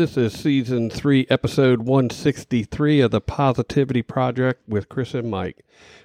This 0.00 0.16
is 0.16 0.32
season 0.32 0.88
three, 0.88 1.26
episode 1.28 1.80
163 1.80 3.02
of 3.02 3.10
the 3.10 3.20
Positivity 3.20 4.00
Project 4.00 4.66
with 4.66 4.88
Kris 4.88 5.12
and 5.12 5.30
Mike. 5.30 5.62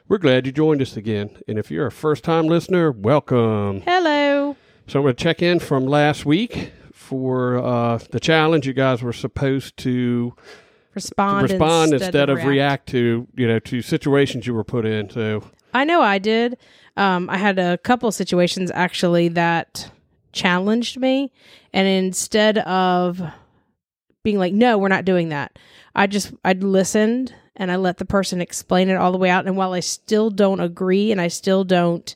We're 0.09 0.17
glad 0.17 0.45
you 0.45 0.51
joined 0.51 0.81
us 0.81 0.97
again. 0.97 1.37
And 1.47 1.57
if 1.57 1.71
you're 1.71 1.87
a 1.87 1.93
first 1.93 2.25
time 2.25 2.47
listener, 2.47 2.91
welcome. 2.91 3.79
Hello. 3.83 4.57
So 4.87 4.99
I'm 4.99 5.05
going 5.05 5.15
to 5.15 5.23
check 5.23 5.41
in 5.41 5.59
from 5.59 5.85
last 5.85 6.25
week 6.25 6.73
for 6.91 7.57
uh, 7.57 7.99
the 8.11 8.19
challenge. 8.19 8.67
You 8.67 8.73
guys 8.73 9.01
were 9.01 9.13
supposed 9.13 9.77
to 9.77 10.35
Respond, 10.93 11.49
respond 11.49 11.93
instead, 11.93 12.29
of 12.29 12.39
react. 12.39 12.49
react 12.49 12.89
to, 12.89 13.27
you 13.37 13.47
know, 13.47 13.59
to 13.59 13.81
situations 13.81 14.45
you 14.45 14.53
were 14.53 14.65
put 14.65 14.85
in. 14.85 15.09
So 15.09 15.41
I 15.73 15.85
know 15.85 16.01
I 16.01 16.17
did. 16.17 16.57
Um, 16.97 17.29
I 17.29 17.37
had 17.37 17.57
a 17.57 17.77
couple 17.77 18.11
situations 18.11 18.71
actually 18.75 19.29
that 19.29 19.89
challenged 20.33 20.99
me, 20.99 21.31
and 21.71 21.87
instead 21.87 22.57
of 22.57 23.21
being 24.25 24.37
like, 24.37 24.53
"No, 24.53 24.77
we're 24.77 24.89
not 24.89 25.05
doing 25.05 25.29
that," 25.29 25.57
I 25.95 26.07
just 26.07 26.33
I 26.43 26.51
listened 26.51 27.33
and 27.55 27.71
I 27.71 27.77
let 27.77 27.97
the 27.97 28.05
person 28.05 28.41
explain 28.41 28.89
it 28.89 28.97
all 28.97 29.13
the 29.13 29.17
way 29.17 29.29
out. 29.29 29.45
And 29.45 29.55
while 29.55 29.71
I 29.71 29.79
still 29.79 30.29
don't 30.29 30.59
agree, 30.59 31.13
and 31.13 31.21
I 31.21 31.29
still 31.29 31.63
don't, 31.63 32.13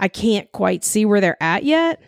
I 0.00 0.08
can't 0.08 0.50
quite 0.50 0.82
see 0.82 1.04
where 1.04 1.20
they're 1.20 1.40
at 1.40 1.62
yet. 1.62 2.02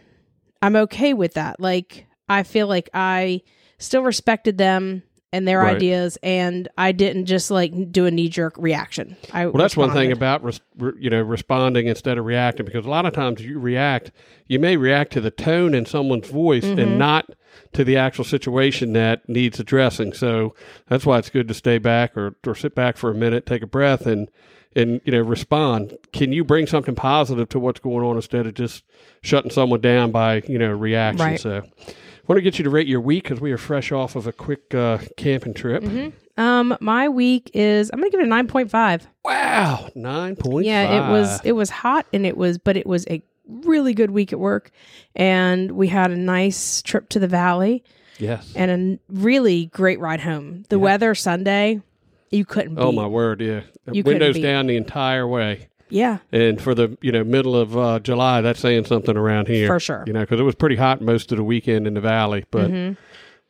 I'm 0.60 0.74
okay 0.74 1.14
with 1.14 1.34
that. 1.34 1.60
Like 1.60 2.06
I 2.28 2.42
feel 2.42 2.66
like 2.66 2.90
I 2.92 3.42
still 3.78 4.02
respected 4.02 4.58
them 4.58 5.04
and 5.33 5.48
their 5.48 5.61
Right. 5.61 5.77
ideas, 5.77 6.19
and 6.22 6.69
I 6.77 6.92
didn't 6.92 7.27
just 7.27 7.50
like 7.50 7.91
do 7.91 8.05
a 8.06 8.11
knee 8.11 8.28
jerk 8.28 8.55
reaction. 8.58 9.16
I 9.33 9.47
Well, 9.47 9.55
that's 9.62 9.77
one 9.77 9.91
thing 9.92 10.12
about 10.12 10.44
res- 10.44 10.61
re- 10.78 10.92
you 10.98 11.08
know 11.11 11.22
responding 11.22 11.86
instead 11.86 12.19
of 12.19 12.24
reacting 12.24 12.66
because 12.66 12.84
a 12.84 12.91
lot 12.91 13.06
of 13.06 13.12
times 13.12 13.41
you 13.41 13.58
react, 13.58 14.11
you 14.47 14.58
may 14.58 14.77
react 14.77 15.12
to 15.14 15.20
the 15.20 15.30
tone 15.30 15.74
in 15.74 15.86
someone's 15.86 16.28
voice 16.28 16.64
Mm-hmm. 16.64 16.78
and 16.78 16.98
not 16.98 17.30
to 17.72 17.84
the 17.84 17.97
actual 17.97 18.24
situation 18.24 18.92
that 18.94 19.28
needs 19.28 19.58
addressing. 19.61 20.12
So 20.12 20.55
that's 20.89 21.05
why 21.06 21.19
it's 21.19 21.30
good 21.30 21.48
to 21.48 21.55
stay 21.55 21.78
back 21.78 22.17
or 22.17 22.34
or 22.46 22.55
sit 22.55 22.74
back 22.74 22.96
for 22.96 23.11
a 23.11 23.14
minute, 23.14 23.46
take 23.46 23.62
a 23.62 23.67
breath, 23.67 24.06
and 24.06 24.28
and 24.74 25.00
you 25.04 25.12
know 25.12 25.20
respond. 25.20 25.96
Can 26.12 26.32
you 26.32 26.44
bring 26.44 26.66
something 26.66 26.94
positive 26.94 27.48
to 27.50 27.58
what's 27.58 27.80
going 27.80 28.04
on 28.04 28.16
instead 28.16 28.46
of 28.46 28.54
just 28.54 28.84
shutting 29.22 29.50
someone 29.50 29.80
down 29.80 30.10
by 30.10 30.42
you 30.48 30.58
know 30.58 30.70
reaction? 30.70 31.26
Right. 31.26 31.40
So. 31.40 31.62
I 32.22 32.24
want 32.28 32.38
to 32.38 32.42
get 32.42 32.56
you 32.56 32.62
to 32.62 32.70
rate 32.70 32.86
your 32.86 33.00
week 33.00 33.24
because 33.24 33.40
we 33.40 33.50
are 33.50 33.58
fresh 33.58 33.90
off 33.90 34.14
of 34.14 34.28
a 34.28 34.32
quick 34.32 34.72
uh, 34.72 34.98
camping 35.16 35.54
trip. 35.54 35.82
Um, 36.36 36.76
my 36.80 37.08
week 37.08 37.50
is 37.52 37.90
I'm 37.92 37.98
gonna 37.98 38.10
give 38.10 38.20
it 38.20 38.26
a 38.26 38.28
nine 38.28 38.46
point 38.46 38.70
five. 38.70 39.08
Wow, 39.24 39.88
nine 39.96 40.36
point 40.36 40.64
Yeah, 40.64 41.08
it 41.08 41.10
was 41.10 41.40
it 41.42 41.52
was 41.52 41.68
hot 41.68 42.06
and 42.12 42.24
it 42.24 42.36
was, 42.36 42.58
but 42.58 42.76
it 42.76 42.86
was 42.86 43.06
a 43.08 43.22
really 43.44 43.92
good 43.92 44.12
week 44.12 44.32
at 44.32 44.38
work, 44.38 44.70
and 45.16 45.72
we 45.72 45.88
had 45.88 46.12
a 46.12 46.16
nice 46.16 46.80
trip 46.82 47.08
to 47.10 47.18
the 47.18 47.26
valley 47.26 47.82
yes. 48.18 48.52
and 48.54 48.70
a 48.70 49.12
really 49.12 49.66
great 49.66 50.00
ride 50.00 50.20
home. 50.20 50.64
The 50.68 50.78
weather 50.78 51.14
Sunday, 51.14 51.80
you 52.32 52.44
couldn't. 52.44 52.74
Beat. 52.74 52.80
Oh 52.82 52.90
my 52.92 53.06
word! 53.06 53.40
Yeah, 53.40 53.60
You 53.92 54.02
windows 54.02 54.38
down 54.40 54.66
the 54.66 54.76
entire 54.76 55.26
way, 55.28 55.68
Yeah, 55.90 56.18
and 56.32 56.60
for 56.60 56.74
the 56.74 56.96
you 57.02 57.12
know 57.12 57.22
middle 57.24 57.54
of 57.54 57.76
uh, 57.76 57.98
July, 58.00 58.40
that's 58.40 58.58
saying 58.60 58.86
something 58.86 59.16
around 59.16 59.46
here 59.48 59.66
For 59.68 59.78
sure. 59.78 60.04
You 60.06 60.12
know, 60.12 60.20
because 60.20 60.40
it 60.40 60.44
was 60.44 60.54
pretty 60.54 60.76
hot 60.76 61.00
most 61.00 61.30
of 61.32 61.38
the 61.38 61.44
weekend 61.44 61.86
in 61.86 61.94
the 61.94 62.00
valley. 62.00 62.44
But 62.50 62.70
Mm-hmm. 62.70 62.94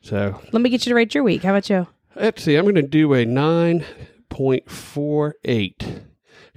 so 0.00 0.40
let 0.52 0.60
me 0.62 0.68
get 0.70 0.84
you 0.84 0.90
to 0.90 0.94
rate 0.94 1.14
your 1.14 1.24
week. 1.24 1.42
How 1.44 1.50
about 1.50 1.70
you? 1.70 1.86
let's 2.16 2.42
see. 2.42 2.56
I'm 2.56 2.64
going 2.64 2.74
to 2.74 2.82
do 2.82 3.14
a 3.14 3.24
nine 3.24 3.84
point 4.28 4.70
four 4.70 5.36
eight. 5.44 6.02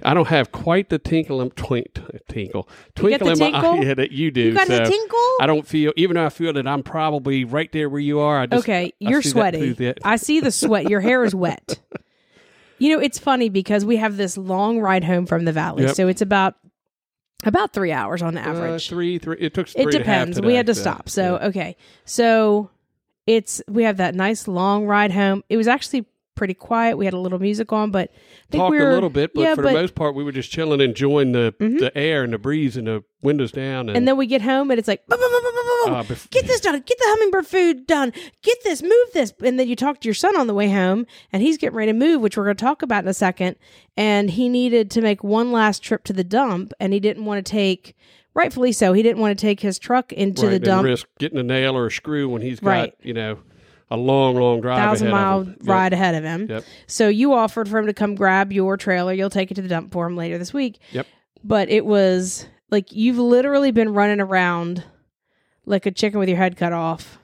I 0.02 0.12
don't 0.12 0.28
have 0.28 0.52
quite 0.52 0.90
the 0.90 0.98
tinkle 0.98 1.40
and 1.40 1.56
twink, 1.56 1.98
tinkle 2.28 2.68
twinkle 2.94 3.28
the 3.28 3.32
in 3.32 3.38
my 3.38 3.50
tinkle? 3.50 3.70
eye 3.70 3.80
yeah, 3.82 3.94
that 3.94 4.12
you 4.12 4.30
do. 4.30 4.42
You 4.42 4.52
got 4.52 4.66
so 4.66 4.76
the 4.76 4.84
tinkle? 4.84 5.18
I 5.40 5.46
don't 5.46 5.66
feel, 5.66 5.94
even 5.96 6.16
though 6.16 6.26
I 6.26 6.28
feel 6.28 6.52
that 6.52 6.66
I'm 6.66 6.82
probably 6.82 7.44
right 7.44 7.72
there 7.72 7.88
where 7.88 8.00
you 8.00 8.20
are. 8.20 8.40
I 8.40 8.44
just, 8.46 8.64
Okay, 8.64 8.88
I 8.88 8.92
you're 8.98 9.22
sweaty. 9.22 9.94
I 10.04 10.16
see 10.16 10.40
the 10.40 10.50
sweat. 10.50 10.90
Your 10.90 11.00
hair 11.00 11.24
is 11.24 11.34
wet. 11.34 11.80
You 12.78 12.94
know, 12.94 13.00
it's 13.00 13.18
funny 13.18 13.48
because 13.48 13.84
we 13.84 13.96
have 13.96 14.16
this 14.16 14.36
long 14.36 14.80
ride 14.80 15.04
home 15.04 15.26
from 15.26 15.44
the 15.44 15.52
valley, 15.52 15.84
Yep. 15.84 15.94
so 15.96 16.08
it's 16.08 16.22
about 16.22 16.54
about 17.44 17.72
three 17.72 17.92
hours 17.92 18.22
on 18.22 18.36
uh, 18.36 18.40
average. 18.40 18.88
three, 18.88 19.18
three. 19.18 19.36
It 19.38 19.54
took. 19.54 19.68
Three 19.68 19.82
it 19.82 19.94
and 19.94 19.94
a 19.94 19.98
half 19.98 20.26
depends. 20.26 20.40
we 20.40 20.54
had 20.54 20.66
to 20.66 20.74
so, 20.74 20.80
stop. 20.80 21.08
So 21.08 21.38
yeah. 21.40 21.46
okay, 21.48 21.76
so 22.04 22.70
it's 23.26 23.62
we 23.68 23.82
have 23.84 23.96
that 23.98 24.14
nice 24.14 24.46
long 24.48 24.86
ride 24.86 25.12
home. 25.12 25.42
It 25.48 25.56
was 25.56 25.68
actually 25.68 26.06
pretty 26.36 26.54
quiet. 26.54 26.96
We 26.96 27.04
had 27.04 27.14
a 27.14 27.18
little 27.18 27.40
music 27.40 27.72
on, 27.72 27.90
but 27.90 28.12
talked 28.52 28.70
we 28.70 28.78
were 28.78 28.90
a 28.90 28.94
little 28.94 29.10
bit, 29.10 29.34
but 29.34 29.40
yeah, 29.40 29.54
for 29.56 29.62
but, 29.62 29.72
the 29.72 29.80
most 29.80 29.94
part, 29.96 30.14
we 30.14 30.22
were 30.22 30.30
just 30.32 30.50
chilling, 30.52 30.80
enjoying 30.80 31.32
the 31.32 31.54
Mhm. 31.60 31.80
the 31.80 31.96
air 31.98 32.22
and 32.22 32.32
the 32.32 32.38
breeze 32.38 32.76
and 32.76 32.86
the 32.86 33.02
windows 33.22 33.50
down. 33.50 33.88
And, 33.88 33.96
and 33.98 34.06
then 34.08 34.16
we 34.16 34.26
get 34.26 34.42
home 34.42 34.70
and 34.70 34.78
it's 34.78 34.86
like, 34.86 35.04
"Boom, 35.08 35.18
boom, 35.18 35.30
boom. 35.30 35.94
Uh, 35.94 36.02
bef- 36.04 36.30
get 36.30 36.46
this 36.46 36.60
done, 36.60 36.74
get 36.74 36.98
the 36.98 37.04
hummingbird 37.06 37.46
food 37.46 37.86
done, 37.86 38.12
get 38.42 38.58
this, 38.64 38.82
move 38.82 38.92
this, 39.14 39.32
and 39.42 39.58
then 39.58 39.66
you 39.68 39.74
talk 39.76 40.00
to 40.00 40.06
your 40.08 40.14
son 40.14 40.36
on 40.36 40.46
the 40.46 40.54
way 40.54 40.68
home, 40.70 41.06
and 41.32 41.42
he's 41.42 41.58
getting 41.58 41.76
ready 41.76 41.90
to 41.92 41.98
move, 41.98 42.20
which 42.20 42.36
we're 42.36 42.44
going 42.44 42.56
to 42.56 42.64
talk 42.64 42.82
about 42.82 43.02
in 43.04 43.08
a 43.08 43.14
second, 43.14 43.56
and 43.96 44.30
he 44.30 44.48
needed 44.48 44.90
to 44.92 45.00
make 45.00 45.24
one 45.24 45.50
last 45.52 45.82
trip 45.82 46.04
to 46.04 46.12
the 46.12 46.24
dump, 46.24 46.72
and 46.80 46.92
he 46.92 47.00
didn't 47.00 47.24
want 47.24 47.44
to 47.44 47.50
take. 47.50 47.94
Rightfully 48.34 48.72
so. 48.72 48.92
He 48.92 49.02
didn't 49.02 49.20
want 49.22 49.38
to 49.38 49.40
take 49.40 49.60
his 49.60 49.78
truck 49.78 50.12
into 50.12 50.42
right, 50.42 50.50
the 50.50 50.58
dump. 50.58 50.84
risk 50.84 51.06
getting 51.18 51.38
a 51.38 51.42
nail 51.42 51.74
or 51.74 51.86
a 51.86 51.90
screw 51.90 52.28
when 52.28 52.42
he's 52.42 52.60
got 52.60 52.68
Right. 52.68 52.94
you 53.02 53.14
know 53.14 53.38
a 53.90 53.96
long, 53.96 54.34
long 54.36 54.60
drive, 54.60 54.78
thousand 54.78 55.08
ahead 55.08 55.20
mile 55.20 55.40
of 55.40 55.46
him. 55.46 55.56
Yep. 55.60 55.68
ride 55.68 55.92
ahead 55.92 56.14
of 56.14 56.24
him. 56.24 56.46
Yep. 56.50 56.64
So 56.86 57.08
you 57.08 57.32
offered 57.32 57.68
for 57.68 57.78
him 57.78 57.86
to 57.86 57.94
come 57.94 58.14
grab 58.14 58.52
your 58.52 58.76
trailer. 58.76 59.12
You'll 59.12 59.30
take 59.30 59.50
it 59.50 59.54
to 59.54 59.62
the 59.62 59.68
dump 59.68 59.92
for 59.92 60.06
him 60.06 60.16
later 60.16 60.38
this 60.38 60.52
week. 60.52 60.78
Yep. 60.92 61.06
But 61.44 61.68
it 61.68 61.84
was 61.86 62.46
like 62.70 62.92
you've 62.92 63.18
literally 63.18 63.70
been 63.70 63.92
running 63.92 64.20
around 64.20 64.82
like 65.64 65.86
a 65.86 65.90
chicken 65.92 66.18
with 66.18 66.28
your 66.28 66.38
head 66.38 66.56
cut 66.56 66.72
off. 66.72 67.18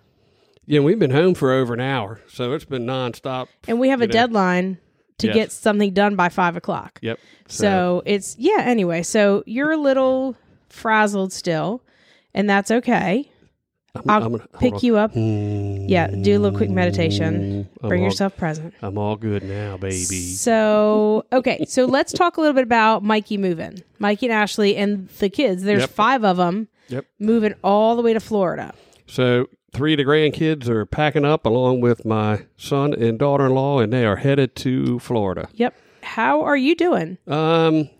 Yeah, 0.66 0.80
we've 0.80 0.98
been 0.98 1.10
home 1.10 1.34
for 1.34 1.52
over 1.52 1.74
an 1.74 1.80
hour, 1.80 2.20
so 2.28 2.52
it's 2.52 2.64
been 2.64 2.86
nonstop. 2.86 3.48
And 3.66 3.80
we 3.80 3.88
have 3.88 4.00
a 4.00 4.06
know. 4.06 4.12
deadline 4.12 4.78
to 5.18 5.26
Yes. 5.26 5.34
get 5.34 5.52
something 5.52 5.92
done 5.92 6.14
by 6.14 6.28
five 6.28 6.56
o'clock. 6.56 7.00
Yep. 7.02 7.18
So 7.48 8.02
it's 8.06 8.36
yeah, 8.38 8.60
anyway. 8.60 9.02
So 9.02 9.42
you're 9.46 9.72
a 9.72 9.76
little 9.76 10.36
frazzled 10.68 11.32
still, 11.32 11.82
and 12.32 12.48
that's 12.48 12.70
okay. 12.70 13.28
I'm, 13.94 14.02
I'll 14.08 14.20
gonna, 14.30 14.46
pick 14.58 14.82
you 14.82 14.96
up. 14.96 15.12
Hmm. 15.12 15.86
Yeah, 15.86 16.06
do 16.06 16.36
a 16.36 16.40
little 16.40 16.56
quick 16.56 16.70
meditation. 16.70 17.68
I'm 17.82 17.88
Bring 17.88 18.02
all, 18.02 18.08
yourself 18.08 18.36
present. 18.38 18.72
I'm 18.80 18.96
all 18.96 19.16
good 19.16 19.42
now, 19.42 19.76
baby. 19.76 20.04
So, 20.04 21.26
okay, 21.30 21.64
so 21.68 21.84
let's 21.84 22.12
talk 22.12 22.38
a 22.38 22.40
little 22.40 22.54
bit 22.54 22.62
about 22.62 23.02
Mikey 23.02 23.36
moving. 23.36 23.82
Mikey 23.98 24.26
and 24.26 24.32
Ashley 24.32 24.76
and 24.76 25.08
the 25.18 25.28
kids. 25.28 25.62
There's 25.64 25.80
Yep. 25.80 25.90
five 25.90 26.24
of 26.24 26.38
them 26.38 26.68
Yep. 26.88 27.04
moving 27.18 27.54
all 27.62 27.94
the 27.96 28.02
way 28.02 28.14
to 28.14 28.20
Florida. 28.20 28.72
So 29.06 29.48
three 29.74 29.92
of 29.92 29.98
the 29.98 30.04
grandkids 30.04 30.68
are 30.68 30.86
packing 30.86 31.26
up 31.26 31.44
along 31.44 31.82
with 31.82 32.06
my 32.06 32.46
son 32.56 32.94
and 32.94 33.18
daughter-in-law, 33.18 33.80
and 33.80 33.92
they 33.92 34.06
are 34.06 34.16
headed 34.16 34.56
to 34.56 35.00
Florida. 35.00 35.48
Yep. 35.52 35.74
How 36.02 36.40
are 36.42 36.56
you 36.56 36.74
doing? 36.74 37.18
Um, 37.26 37.90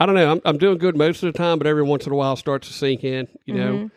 I 0.00 0.06
don't 0.06 0.14
know. 0.14 0.32
I'm 0.32 0.40
I'm 0.44 0.58
doing 0.58 0.78
good 0.78 0.96
most 0.96 1.22
of 1.22 1.32
the 1.32 1.36
time, 1.38 1.58
but 1.58 1.66
every 1.66 1.82
once 1.82 2.06
in 2.06 2.12
a 2.12 2.16
while 2.16 2.32
it 2.32 2.38
starts 2.38 2.66
to 2.68 2.74
sink 2.74 3.04
in. 3.04 3.28
You 3.44 3.54
know, 3.54 3.90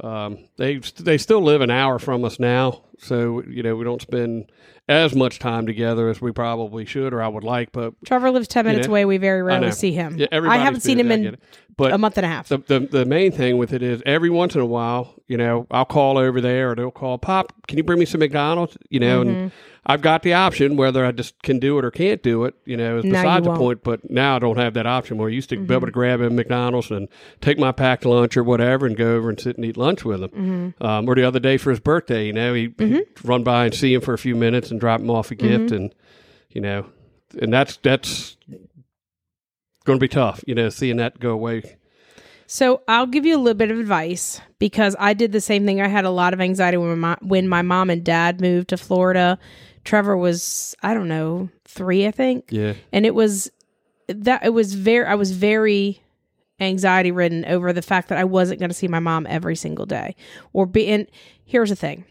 um, 0.00 0.38
they 0.56 0.78
they 0.78 1.18
still 1.18 1.42
live 1.42 1.60
an 1.60 1.70
hour 1.70 1.98
from 1.98 2.24
us 2.24 2.40
now, 2.40 2.82
so 2.98 3.42
you 3.44 3.62
know 3.62 3.76
we 3.76 3.84
don't 3.84 4.00
spend 4.02 4.50
as 4.88 5.14
much 5.14 5.38
time 5.38 5.66
together 5.66 6.08
as 6.08 6.20
we 6.20 6.32
probably 6.32 6.84
should 6.84 7.12
or 7.12 7.22
I 7.22 7.28
would 7.28 7.44
like. 7.44 7.70
But 7.70 7.94
Trevor 8.04 8.30
lives 8.32 8.48
10 8.48 8.64
minutes 8.66 8.88
know, 8.88 8.92
away. 8.94 9.04
We 9.04 9.18
very 9.18 9.42
rarely 9.42 9.70
see 9.70 9.92
him. 9.92 10.18
yeah, 10.18 10.26
I 10.32 10.56
haven't 10.58 10.80
seen 10.80 10.98
him 10.98 11.12
in. 11.12 11.36
But 11.76 11.92
a 11.92 11.98
month 11.98 12.18
and 12.18 12.26
a 12.26 12.28
half. 12.28 12.48
the, 12.48 12.58
the 12.58 12.80
the 12.80 13.04
main 13.04 13.32
thing 13.32 13.58
with 13.58 13.72
it 13.72 13.82
is 13.82 14.02
every 14.04 14.28
once 14.30 14.54
in 14.54 14.60
a 14.60 14.66
while, 14.66 15.14
you 15.26 15.36
know, 15.36 15.66
I'll 15.70 15.84
call 15.86 16.18
over 16.18 16.40
there 16.40 16.72
or 16.72 16.74
they'll 16.74 16.90
call 16.90 17.16
Pop. 17.18 17.52
Can 17.66 17.78
you 17.78 17.84
bring 17.84 17.98
me 17.98 18.04
some 18.04 18.18
McDonald's? 18.18 18.76
You 18.90 19.00
know, 19.00 19.22
Mm-hmm. 19.22 19.30
and 19.30 19.52
I've 19.84 20.00
got 20.00 20.22
the 20.22 20.32
option 20.34 20.76
whether 20.76 21.04
I 21.04 21.10
just 21.10 21.42
can 21.42 21.58
do 21.58 21.76
it 21.78 21.84
or 21.84 21.90
can't 21.90 22.22
do 22.22 22.44
it. 22.44 22.54
You 22.64 22.76
know, 22.76 22.98
is 22.98 23.04
Now 23.04 23.22
beside 23.22 23.42
the 23.44 23.48
won't. 23.48 23.58
Mm-hmm. 23.58 23.64
point. 23.66 23.82
But 23.82 24.10
now 24.10 24.36
I 24.36 24.38
don't 24.38 24.56
have 24.58 24.74
that 24.74 24.86
option. 24.86 25.18
Where 25.18 25.28
I 25.28 25.32
used 25.32 25.48
to 25.50 25.56
be 25.56 25.74
able 25.74 25.86
to 25.86 25.92
grab 25.92 26.20
a 26.20 26.30
McDonald's 26.30 26.90
and 26.92 27.08
take 27.40 27.58
my 27.58 27.72
packed 27.72 28.04
lunch 28.04 28.36
or 28.36 28.44
whatever 28.44 28.86
and 28.86 28.96
go 28.96 29.16
over 29.16 29.28
and 29.28 29.40
sit 29.40 29.56
and 29.56 29.64
eat 29.64 29.76
lunch 29.76 30.04
with 30.04 30.22
him. 30.22 30.28
Mm-hmm. 30.30 30.84
Um, 30.84 31.08
or 31.08 31.16
the 31.16 31.24
other 31.24 31.40
day 31.40 31.56
for 31.56 31.70
his 31.70 31.80
birthday, 31.80 32.26
you 32.26 32.32
know, 32.32 32.54
he 32.54 32.72
he'd 32.78 33.06
run 33.24 33.42
by 33.42 33.64
and 33.64 33.74
see 33.74 33.92
him 33.92 34.00
for 34.02 34.14
a 34.14 34.18
few 34.18 34.36
minutes 34.36 34.70
and 34.70 34.78
drop 34.78 35.00
him 35.00 35.10
off 35.10 35.30
a 35.32 35.34
gift, 35.34 35.64
Mm-hmm. 35.72 35.74
and 35.74 35.94
you 36.50 36.60
know, 36.60 36.86
and 37.40 37.52
that's 37.52 37.76
that's 37.78 38.36
going 39.84 39.98
to 39.98 40.00
be 40.00 40.08
tough. 40.08 40.44
You 40.46 40.54
know, 40.54 40.68
seeing 40.68 40.98
that 40.98 41.18
go 41.18 41.30
away. 41.30 41.76
So 42.54 42.82
I'll 42.86 43.06
give 43.06 43.24
you 43.24 43.34
a 43.34 43.40
little 43.40 43.56
bit 43.56 43.70
of 43.70 43.78
advice 43.78 44.38
because 44.58 44.94
I 44.98 45.14
did 45.14 45.32
the 45.32 45.40
same 45.40 45.64
thing. 45.64 45.80
I 45.80 45.88
had 45.88 46.04
a 46.04 46.10
lot 46.10 46.34
of 46.34 46.40
anxiety 46.42 46.76
when 46.76 46.98
my 46.98 47.16
when 47.22 47.48
my 47.48 47.62
mom 47.62 47.88
and 47.88 48.04
dad 48.04 48.42
moved 48.42 48.68
to 48.68 48.76
Florida. 48.76 49.38
Trevor 49.84 50.18
was 50.18 50.76
I 50.82 50.92
don't 50.92 51.08
know 51.08 51.48
three, 51.64 52.06
I 52.06 52.10
think, 52.10 52.44
Yeah. 52.50 52.74
and 52.92 53.06
it 53.06 53.14
was 53.14 53.50
that 54.08 54.44
it 54.44 54.50
was 54.50 54.74
very 54.74 55.06
I 55.06 55.14
was 55.14 55.30
very 55.32 56.02
anxiety 56.60 57.10
ridden 57.10 57.46
over 57.46 57.72
the 57.72 57.80
fact 57.80 58.10
that 58.10 58.18
I 58.18 58.24
wasn't 58.24 58.60
going 58.60 58.68
to 58.68 58.74
see 58.76 58.86
my 58.86 59.00
mom 59.00 59.26
every 59.30 59.56
single 59.56 59.86
day 59.86 60.14
or 60.52 60.66
be. 60.66 60.88
And 60.88 61.06
here's 61.46 61.70
the 61.70 61.74
thing: 61.76 62.04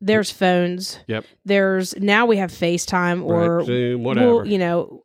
there's 0.00 0.30
phones. 0.30 1.00
Yep. 1.06 1.26
There's 1.44 1.94
now 1.98 2.24
we 2.24 2.38
have 2.38 2.50
FaceTime 2.50 3.22
or 3.24 3.58
Right, 3.58 3.66
Zoom, 3.66 4.04
well, 4.04 4.14
whatever. 4.14 4.44
you 4.46 4.56
know, 4.56 5.02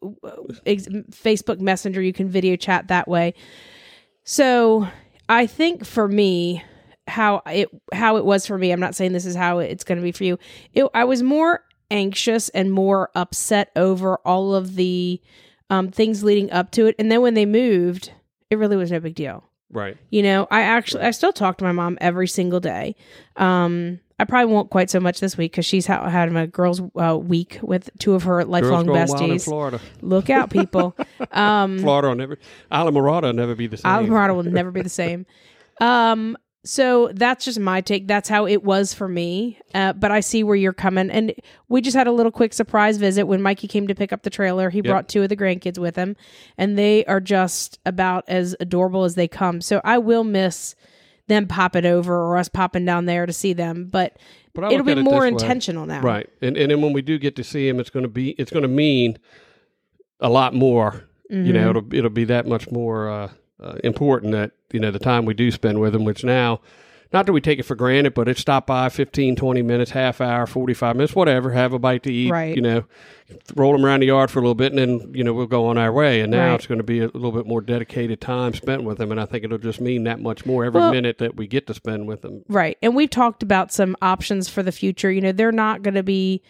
ex- 0.65 0.87
Facebook 0.87 1.59
Messenger. 1.59 2.01
You 2.01 2.13
can 2.13 2.29
video 2.29 2.55
chat 2.55 2.87
that 2.87 3.09
way. 3.09 3.33
So 4.29 4.85
I 5.29 5.47
think 5.47 5.85
for 5.85 6.05
me, 6.05 6.61
how 7.07 7.41
it 7.47 7.69
how 7.93 8.17
it 8.17 8.25
was 8.25 8.45
for 8.45 8.57
me. 8.57 8.71
I'm 8.71 8.79
not 8.81 8.93
saying 8.93 9.13
this 9.13 9.25
is 9.25 9.37
how 9.37 9.59
it's 9.59 9.85
going 9.85 9.97
to 9.97 10.03
be 10.03 10.11
for 10.11 10.25
you. 10.25 10.37
It, 10.73 10.85
I 10.93 11.05
was 11.05 11.23
more 11.23 11.63
anxious 11.89 12.49
and 12.49 12.73
more 12.73 13.09
upset 13.15 13.71
over 13.77 14.17
all 14.25 14.53
of 14.53 14.75
the 14.75 15.21
um, 15.69 15.89
things 15.89 16.25
leading 16.25 16.51
up 16.51 16.71
to 16.71 16.87
it, 16.87 16.95
and 16.99 17.09
then 17.09 17.21
when 17.21 17.35
they 17.35 17.45
moved, 17.45 18.11
it 18.49 18.57
really 18.57 18.75
was 18.75 18.91
no 18.91 18.99
big 18.99 19.15
deal. 19.15 19.45
right. 19.71 19.95
You 20.09 20.23
know, 20.23 20.45
I 20.51 20.61
actually 20.61 21.03
I 21.03 21.11
still 21.11 21.31
talk 21.31 21.57
to 21.59 21.63
my 21.63 21.71
mom 21.71 21.97
every 22.01 22.27
single 22.27 22.59
day. 22.59 22.97
Um, 23.37 24.01
I 24.19 24.25
probably 24.25 24.51
won't 24.51 24.71
quite 24.71 24.89
so 24.89 24.99
much 24.99 25.19
this 25.19 25.37
week 25.37 25.51
because 25.51 25.65
she's 25.65 25.85
ha- 25.85 26.09
had 26.09 26.35
a 26.35 26.47
girls' 26.47 26.81
uh, 26.95 27.17
week 27.17 27.59
with 27.61 27.89
two 27.99 28.15
of 28.15 28.23
her 28.23 28.43
lifelong 28.45 28.87
going 28.87 29.07
wild 29.07 29.21
in 29.21 29.29
besties. 29.29 29.45
Florida. 29.45 29.79
Look 30.01 30.29
out, 30.29 30.49
people! 30.49 30.95
Um, 31.31 31.79
Florida 31.79 32.07
will 32.09 32.15
never. 32.15 32.37
Islamorada 32.71 33.23
will 33.23 33.33
never 33.33 33.53
be 33.53 33.67
the 33.67 33.77
same. 33.77 33.91
Alvarado 33.91 34.33
will 34.33 34.43
never 34.43 34.71
be 34.71 34.81
the 34.81 34.89
same. 34.89 35.25
Um, 35.81 36.37
so 36.63 37.11
that's 37.13 37.45
just 37.45 37.59
my 37.59 37.81
take. 37.81 38.07
That's 38.07 38.27
how 38.27 38.45
it 38.45 38.63
was 38.63 38.93
for 38.93 39.07
me. 39.07 39.59
Uh, 39.73 39.93
but 39.93 40.11
I 40.11 40.19
see 40.19 40.43
where 40.43 40.55
you're 40.55 40.73
coming. 40.73 41.09
And 41.09 41.33
we 41.69 41.81
just 41.81 41.95
had 41.95 42.07
a 42.07 42.11
little 42.11 42.31
quick 42.31 42.53
surprise 42.53 42.97
visit 42.97 43.25
when 43.25 43.41
Mikey 43.41 43.67
came 43.67 43.87
to 43.87 43.95
pick 43.95 44.11
up 44.11 44.23
the 44.23 44.29
trailer. 44.29 44.69
He 44.69 44.81
brought 44.81 45.07
two 45.07 45.23
of 45.23 45.29
the 45.29 45.37
grandkids 45.37 45.77
with 45.77 45.95
him, 45.95 46.15
and 46.57 46.77
they 46.77 47.05
are 47.05 47.19
just 47.21 47.79
about 47.85 48.25
as 48.27 48.55
adorable 48.59 49.03
as 49.03 49.15
they 49.15 49.27
come. 49.27 49.61
So 49.61 49.79
I 49.83 49.97
will 49.97 50.23
miss 50.23 50.75
them 51.27 51.47
popping 51.47 51.85
over 51.85 52.15
or 52.15 52.37
us 52.37 52.47
popping 52.49 52.85
down 52.85 53.05
there 53.05 53.25
to 53.25 53.33
see 53.33 53.53
them. 53.53 53.87
But, 53.91 54.17
But 54.53 54.71
it'll 54.71 54.85
be 54.85 54.93
it 54.93 55.03
more 55.03 55.21
this 55.21 55.21
way. 55.21 55.27
intentional 55.45 55.85
now. 55.85 56.01
Right. 56.01 56.29
And 56.41 56.57
and 56.57 56.71
then 56.71 56.81
when 56.81 56.93
we 56.93 57.01
do 57.01 57.17
get 57.17 57.35
to 57.37 57.43
see 57.43 57.67
him, 57.67 57.79
it's 57.79 57.89
going 57.89 58.03
to 58.03 58.09
be 58.09 58.29
it's 58.31 58.51
going 58.51 58.63
to 58.63 58.67
mean 58.69 59.17
a 60.19 60.29
lot 60.29 60.53
more. 60.53 61.03
You 61.29 61.37
Mm-hmm. 61.37 61.51
know, 61.53 61.69
it'll 61.71 61.93
it'll 61.93 62.09
be 62.09 62.23
that 62.25 62.47
much 62.47 62.71
more 62.71 63.09
uh, 63.09 63.29
uh, 63.61 63.75
important 63.83 64.31
that 64.31 64.51
you 64.71 64.79
know 64.79 64.91
the 64.91 64.99
time 64.99 65.25
we 65.25 65.33
do 65.33 65.51
spend 65.51 65.79
with 65.81 65.93
him, 65.93 66.05
which 66.05 66.23
now. 66.23 66.61
Not 67.13 67.25
that 67.25 67.33
we 67.33 67.41
take 67.41 67.59
it 67.59 67.63
for 67.63 67.75
granted, 67.75 68.13
but 68.13 68.27
it's 68.27 68.41
stop 68.41 68.67
by 68.67 68.89
15, 68.89 69.35
20 69.35 69.61
minutes, 69.61 69.91
half 69.91 70.19
hour, 70.21 70.45
45 70.45 70.95
minutes, 70.95 71.15
whatever, 71.15 71.51
have 71.51 71.73
a 71.73 71.79
bite 71.79 72.03
to 72.03 72.11
eat, 72.13 72.31
Right. 72.31 72.55
you 72.55 72.61
know, 72.61 72.83
roll 73.55 73.71
them 73.73 73.85
around 73.85 74.01
the 74.01 74.07
yard 74.07 74.29
for 74.31 74.39
a 74.39 74.41
little 74.41 74.55
bit, 74.55 74.73
and 74.73 74.79
then, 75.01 75.11
you 75.13 75.23
know, 75.23 75.33
we'll 75.33 75.47
go 75.47 75.67
on 75.67 75.77
our 75.77 75.91
way. 75.91 76.21
And 76.21 76.31
now 76.31 76.47
Right. 76.49 76.55
it's 76.55 76.67
going 76.67 76.79
to 76.79 76.83
be 76.83 76.99
a 76.99 77.05
little 77.05 77.31
bit 77.31 77.45
more 77.47 77.61
dedicated 77.61 78.19
time 78.21 78.53
spent 78.53 78.83
with 78.83 78.97
them. 78.97 79.11
And 79.11 79.19
I 79.21 79.25
think 79.25 79.43
it'll 79.43 79.57
just 79.57 79.79
mean 79.81 80.03
that 80.03 80.19
much 80.21 80.45
more 80.45 80.65
every 80.65 80.81
Well- 80.81 80.91
minute 80.91 81.17
that 81.19 81.35
we 81.37 81.47
get 81.47 81.67
to 81.67 81.73
spend 81.73 82.07
with 82.07 82.21
them. 82.21 82.43
Right. 82.49 82.77
And 82.81 82.95
we've 82.95 83.09
talked 83.09 83.41
about 83.43 83.71
some 83.71 83.95
options 84.01 84.49
for 84.49 84.61
the 84.63 84.71
future. 84.71 85.11
You 85.11 85.21
know, 85.21 85.31
they're 85.31 85.51
not 85.51 85.83
going 85.83 85.95
to 85.95 86.03
be 86.03 86.41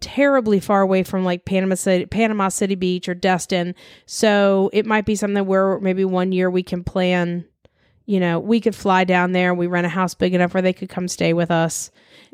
terribly 0.00 0.60
far 0.60 0.80
away 0.82 1.02
from 1.02 1.24
like 1.24 1.44
Panama 1.44 1.74
City, 1.74 2.06
Panama 2.06 2.48
City 2.50 2.76
Beach 2.76 3.08
or 3.08 3.14
Destin. 3.14 3.74
So 4.06 4.70
it 4.72 4.86
might 4.86 5.04
be 5.04 5.16
something 5.16 5.44
where 5.44 5.80
maybe 5.80 6.04
one 6.04 6.30
year 6.32 6.48
we 6.50 6.62
can 6.62 6.84
plan, 6.84 7.44
you 8.08 8.18
know, 8.18 8.40
we 8.40 8.58
could 8.60 8.74
fly 8.74 9.04
down 9.04 9.32
there. 9.32 9.52
We 9.54 9.66
rent 9.66 9.84
a 9.86 9.90
house 9.90 10.14
big 10.14 10.32
enough 10.34 10.54
where 10.54 10.62
they 10.62 10.72
could 10.72 10.88
come 10.88 11.08
stay 11.08 11.34
with 11.34 11.50
us 11.50 11.90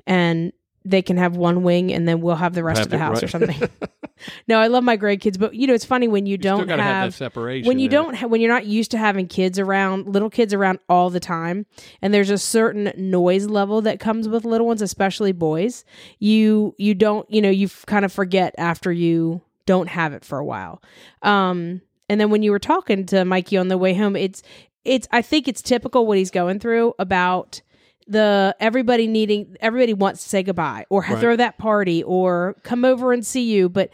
and 0.06 0.53
they 0.85 1.03
can 1.03 1.17
have 1.17 1.37
one 1.37 1.62
wing 1.65 1.93
and 1.93 2.06
then 2.06 2.21
we'll 2.21 2.37
have 2.37 2.55
the 2.55 2.62
rest 2.62 2.79
Have 2.79 2.87
of 2.87 2.91
the 2.91 2.99
house 2.99 3.23
or 3.23 3.26
something. 3.29 3.69
no, 4.47 4.59
I 4.61 4.69
love 4.69 4.85
my 4.85 4.97
grandkids, 4.97 5.38
but 5.38 5.55
you 5.55 5.67
know, 5.67 5.75
it's 5.75 5.85
funny 5.85 6.06
when 6.09 6.26
you, 6.26 6.37
Still 6.37 6.59
don't 6.59 6.69
have, 6.69 6.79
have 6.79 7.11
that 7.12 7.17
separation. 7.17 7.67
when 7.67 7.79
you 7.81 7.88
there. 7.88 8.03
don't 8.03 8.15
ha- 8.15 8.26
when 8.29 8.41
you're 8.41 8.53
not 8.53 8.67
used 8.67 8.91
to 8.93 8.99
having 8.99 9.26
kids 9.26 9.59
around 9.59 10.06
little 10.06 10.31
kids 10.31 10.55
around 10.55 10.79
all 10.88 11.11
the 11.11 11.21
time 11.21 11.67
and 12.03 12.15
there's 12.15 12.31
a 12.31 12.38
certain 12.38 12.93
noise 12.97 13.47
level 13.47 13.81
that 13.82 13.99
comes 13.99 14.29
with 14.29 14.44
little 14.44 14.67
ones 14.67 14.81
especially 14.82 15.32
boys 15.32 15.85
you 16.21 16.75
you 16.79 16.94
don't 16.94 17.29
you 17.31 17.41
know 17.43 17.50
you 17.50 17.67
f- 17.67 17.85
kind 17.87 18.05
of 18.05 18.12
forget 18.12 18.55
after 18.59 18.93
you 18.93 19.41
don't 19.67 19.88
have 19.88 20.12
it 20.12 20.25
for 20.25 20.38
a 20.38 20.44
while 20.44 20.82
um 21.23 21.81
and 22.11 22.21
then 22.21 22.29
when 22.31 22.43
you 22.43 22.50
were 22.50 22.59
talking 22.59 23.06
to 23.06 23.25
mikey 23.25 23.56
on 23.56 23.69
the 23.69 23.79
way 23.79 23.94
home 23.94 24.15
it's 24.17 24.43
it's 24.84 25.06
i 25.10 25.22
think 25.22 25.48
it's 25.48 25.62
typical 25.62 26.06
what 26.06 26.19
he's 26.19 26.31
going 26.31 26.58
through 26.58 26.94
about 26.98 27.60
the 28.06 28.54
everybody 28.60 29.06
needing 29.06 29.56
everybody 29.60 29.94
wants 29.94 30.22
to 30.22 30.28
say 30.28 30.42
goodbye 30.42 30.84
or 30.90 31.00
Right. 31.02 31.19
throw 31.19 31.36
that 31.36 31.56
party 31.58 32.02
or 32.02 32.54
come 32.62 32.84
over 32.84 33.12
and 33.12 33.25
see 33.25 33.42
you 33.50 33.69
but 33.69 33.90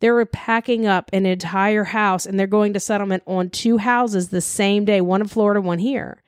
they're 0.00 0.26
packing 0.26 0.84
up 0.84 1.08
an 1.12 1.26
entire 1.26 1.84
house 1.84 2.26
and 2.26 2.38
they're 2.40 2.48
going 2.48 2.72
to 2.72 2.80
settlement 2.80 3.22
on 3.26 3.50
two 3.50 3.78
houses 3.78 4.30
the 4.30 4.40
same 4.40 4.84
day 4.84 5.00
one 5.00 5.20
in 5.20 5.28
florida 5.28 5.60
one 5.60 5.78
here 5.78 6.22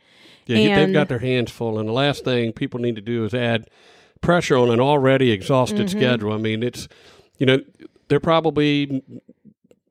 Yeah, 0.47 0.59
you- 0.59 0.75
they've 0.77 0.93
got 0.93 1.09
their 1.09 1.19
hands 1.19 1.51
full. 1.51 1.79
And 1.79 1.89
the 1.89 1.93
last 1.93 2.23
thing 2.25 2.53
people 2.53 2.79
need 2.79 2.95
to 2.97 3.03
do 3.03 3.25
is 3.25 3.35
add 3.35 3.69
pressure 4.21 4.57
on 4.57 4.71
an 4.71 4.79
already 4.79 5.33
exhausted 5.33 5.87
Mm-hmm. 5.89 5.99
schedule. 5.99 6.33
I 6.33 6.37
mean, 6.37 6.63
it's, 6.63 6.87
you 7.39 7.47
know, 7.47 7.59
they're 8.09 8.21
probably, 8.21 9.03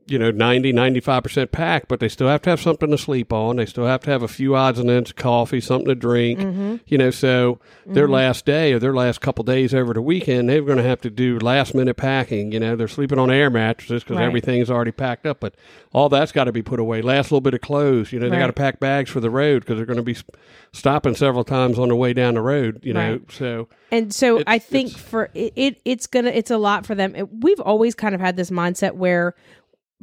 you 0.06 0.20
know, 0.20 0.32
90, 0.32 0.74
95% 0.74 1.52
packed, 1.52 1.88
but 1.88 2.00
they 2.00 2.10
still 2.10 2.28
have 2.28 2.42
to 2.42 2.50
have 2.50 2.60
something 2.62 2.92
to 2.92 2.98
sleep 2.98 3.32
on. 3.32 3.56
They 3.56 3.66
still 3.66 3.86
have 3.86 4.02
to 4.02 4.12
have 4.12 4.22
a 4.22 4.28
few 4.28 4.56
odds 4.56 4.78
and 4.80 4.90
ends 4.90 5.12
of 5.12 5.16
coffee, 5.16 5.62
something 5.62 5.88
to 5.88 5.96
drink, 5.96 6.40
Mm-hmm. 6.40 6.76
you 6.88 6.98
know, 6.98 7.10
so 7.12 7.60
their 7.86 8.08
last 8.08 8.46
day 8.46 8.74
or 8.74 8.80
their 8.80 8.94
last 8.94 9.22
couple 9.22 9.44
days 9.44 9.74
over 9.74 9.94
the 9.94 10.02
weekend, 10.02 10.50
they're 10.50 10.62
going 10.62 10.78
to 10.78 10.84
have 10.84 11.02
to 11.02 11.10
do 11.10 11.40
last 11.40 11.74
minute 11.74 11.96
packing. 11.96 12.52
You 12.52 12.60
know, 12.60 12.76
they're 12.76 12.88
sleeping 12.88 13.18
on 13.20 13.32
air 13.32 13.50
mattresses 13.50 14.04
because 14.04 14.18
Right. 14.18 14.26
everything's 14.26 14.70
already 14.70 14.92
packed 14.92 15.26
up, 15.26 15.40
but 15.40 15.56
all 15.94 16.10
that's 16.10 16.32
got 16.32 16.46
to 16.46 16.52
be 16.52 16.62
put 16.62 16.80
away. 16.80 17.02
Last 17.02 17.26
little 17.32 17.42
bit 17.42 17.54
of 17.54 17.62
clothes, 17.62 18.12
you 18.12 18.20
know, 18.20 18.28
they 18.30 18.36
Right. 18.36 18.42
got 18.44 18.48
to 18.48 18.54
pack 18.54 18.80
bags 18.80 19.10
for 19.10 19.20
the 19.22 19.30
road 19.30 19.60
because 19.62 19.78
they're 19.78 19.86
going 19.86 19.98
to 19.98 20.04
be 20.04 20.18
stopping 20.74 21.16
several 21.16 21.44
times 21.44 21.78
on 21.80 21.90
the 21.90 21.96
way 21.96 22.14
down 22.14 22.34
the 22.34 22.42
road, 22.42 22.80
you 22.84 22.94
know, 22.94 23.12
Right. 23.14 23.32
so 23.32 23.68
and 23.92 24.12
so 24.12 24.42
i 24.48 24.58
think 24.58 24.90
for 24.98 25.30
it, 25.36 25.54
it 25.56 25.82
it's 25.86 26.08
gonna 26.08 26.32
it's 26.32 26.50
a 26.50 26.58
lot 26.58 26.84
for 26.84 26.96
them 26.96 27.16
It- 27.16 27.28
we've 27.32 27.60
always 27.60 27.94
kind 27.94 28.16
of 28.16 28.22
had 28.22 28.36
this 28.38 28.50
mindset 28.50 28.96
where 28.96 29.36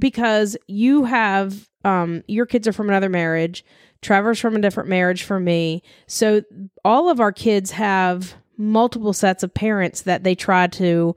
because 0.00 0.56
you 0.67 1.05
have 1.05 1.69
um 1.85 2.25
your 2.26 2.47
kids 2.47 2.67
are 2.67 2.73
from 2.73 2.88
another 2.88 3.08
marriage. 3.08 3.64
Trevor's 4.02 4.41
from 4.41 4.56
a 4.56 4.61
different 4.61 4.88
marriage 4.88 5.23
for 5.23 5.38
me. 5.38 5.83
So 6.07 6.42
all 6.85 7.09
of 7.11 7.21
our 7.21 7.33
kids 7.33 7.71
have 7.73 8.35
multiple 8.57 9.12
sets 9.12 9.42
of 9.42 9.52
parents 9.54 10.02
that 10.02 10.25
they 10.25 10.35
try 10.35 10.66
to 10.69 11.14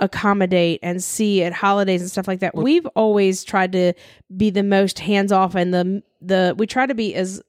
accommodate 0.00 0.78
and 0.82 1.02
see 1.02 1.42
at 1.42 1.52
holidays 1.52 2.00
and 2.00 2.10
stuff 2.10 2.28
like 2.28 2.40
that. 2.40 2.54
We've 2.54 2.86
always 2.88 3.44
tried 3.44 3.72
to 3.72 3.92
be 4.36 4.50
the 4.50 4.62
most 4.62 4.98
hands 4.98 5.32
off 5.32 5.54
and 5.54 5.72
the 5.74 6.02
the 6.20 6.54
we 6.56 6.66
try 6.66 6.86
to 6.86 6.94
be 6.94 7.14
as 7.14 7.42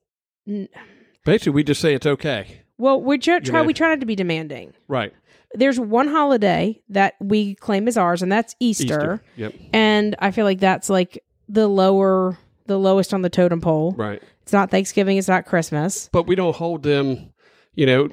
basically 1.26 1.52
we 1.52 1.64
just 1.64 1.82
say 1.82 1.94
it's 1.94 2.06
okay. 2.06 2.62
well 2.78 3.02
we 3.02 3.18
try, 3.18 3.40
try 3.40 3.62
we 3.62 3.74
try 3.74 3.90
not 3.90 4.00
to 4.00 4.06
be 4.06 4.16
demanding. 4.16 4.74
Right. 4.88 5.14
There's 5.54 5.80
one 5.80 6.08
holiday 6.08 6.82
that 6.90 7.16
we 7.20 7.56
claim 7.56 7.88
as 7.88 7.98
ours 7.98 8.22
and 8.22 8.32
that's 8.32 8.56
Easter, 8.60 8.84
Easter. 8.84 9.22
Yep. 9.38 9.54
and 9.74 10.16
I 10.20 10.32
feel 10.32 10.46
like 10.46 10.60
that's 10.60 10.90
like 10.90 11.24
the 11.50 11.68
lower 11.68 12.38
the 12.66 12.78
lowest 12.78 13.14
on 13.14 13.22
the 13.22 13.30
totem 13.30 13.62
pole. 13.62 13.94
Right. 13.98 14.22
It's 14.44 14.52
not 14.54 14.70
Thanksgiving, 14.72 15.18
it's 15.18 15.28
not 15.30 15.46
Christmas. 15.46 16.10
But 16.12 16.28
we 16.28 16.36
don't 16.36 16.56
hold 16.56 16.84
them, 16.84 17.32
you 17.76 17.86
know, 17.86 18.10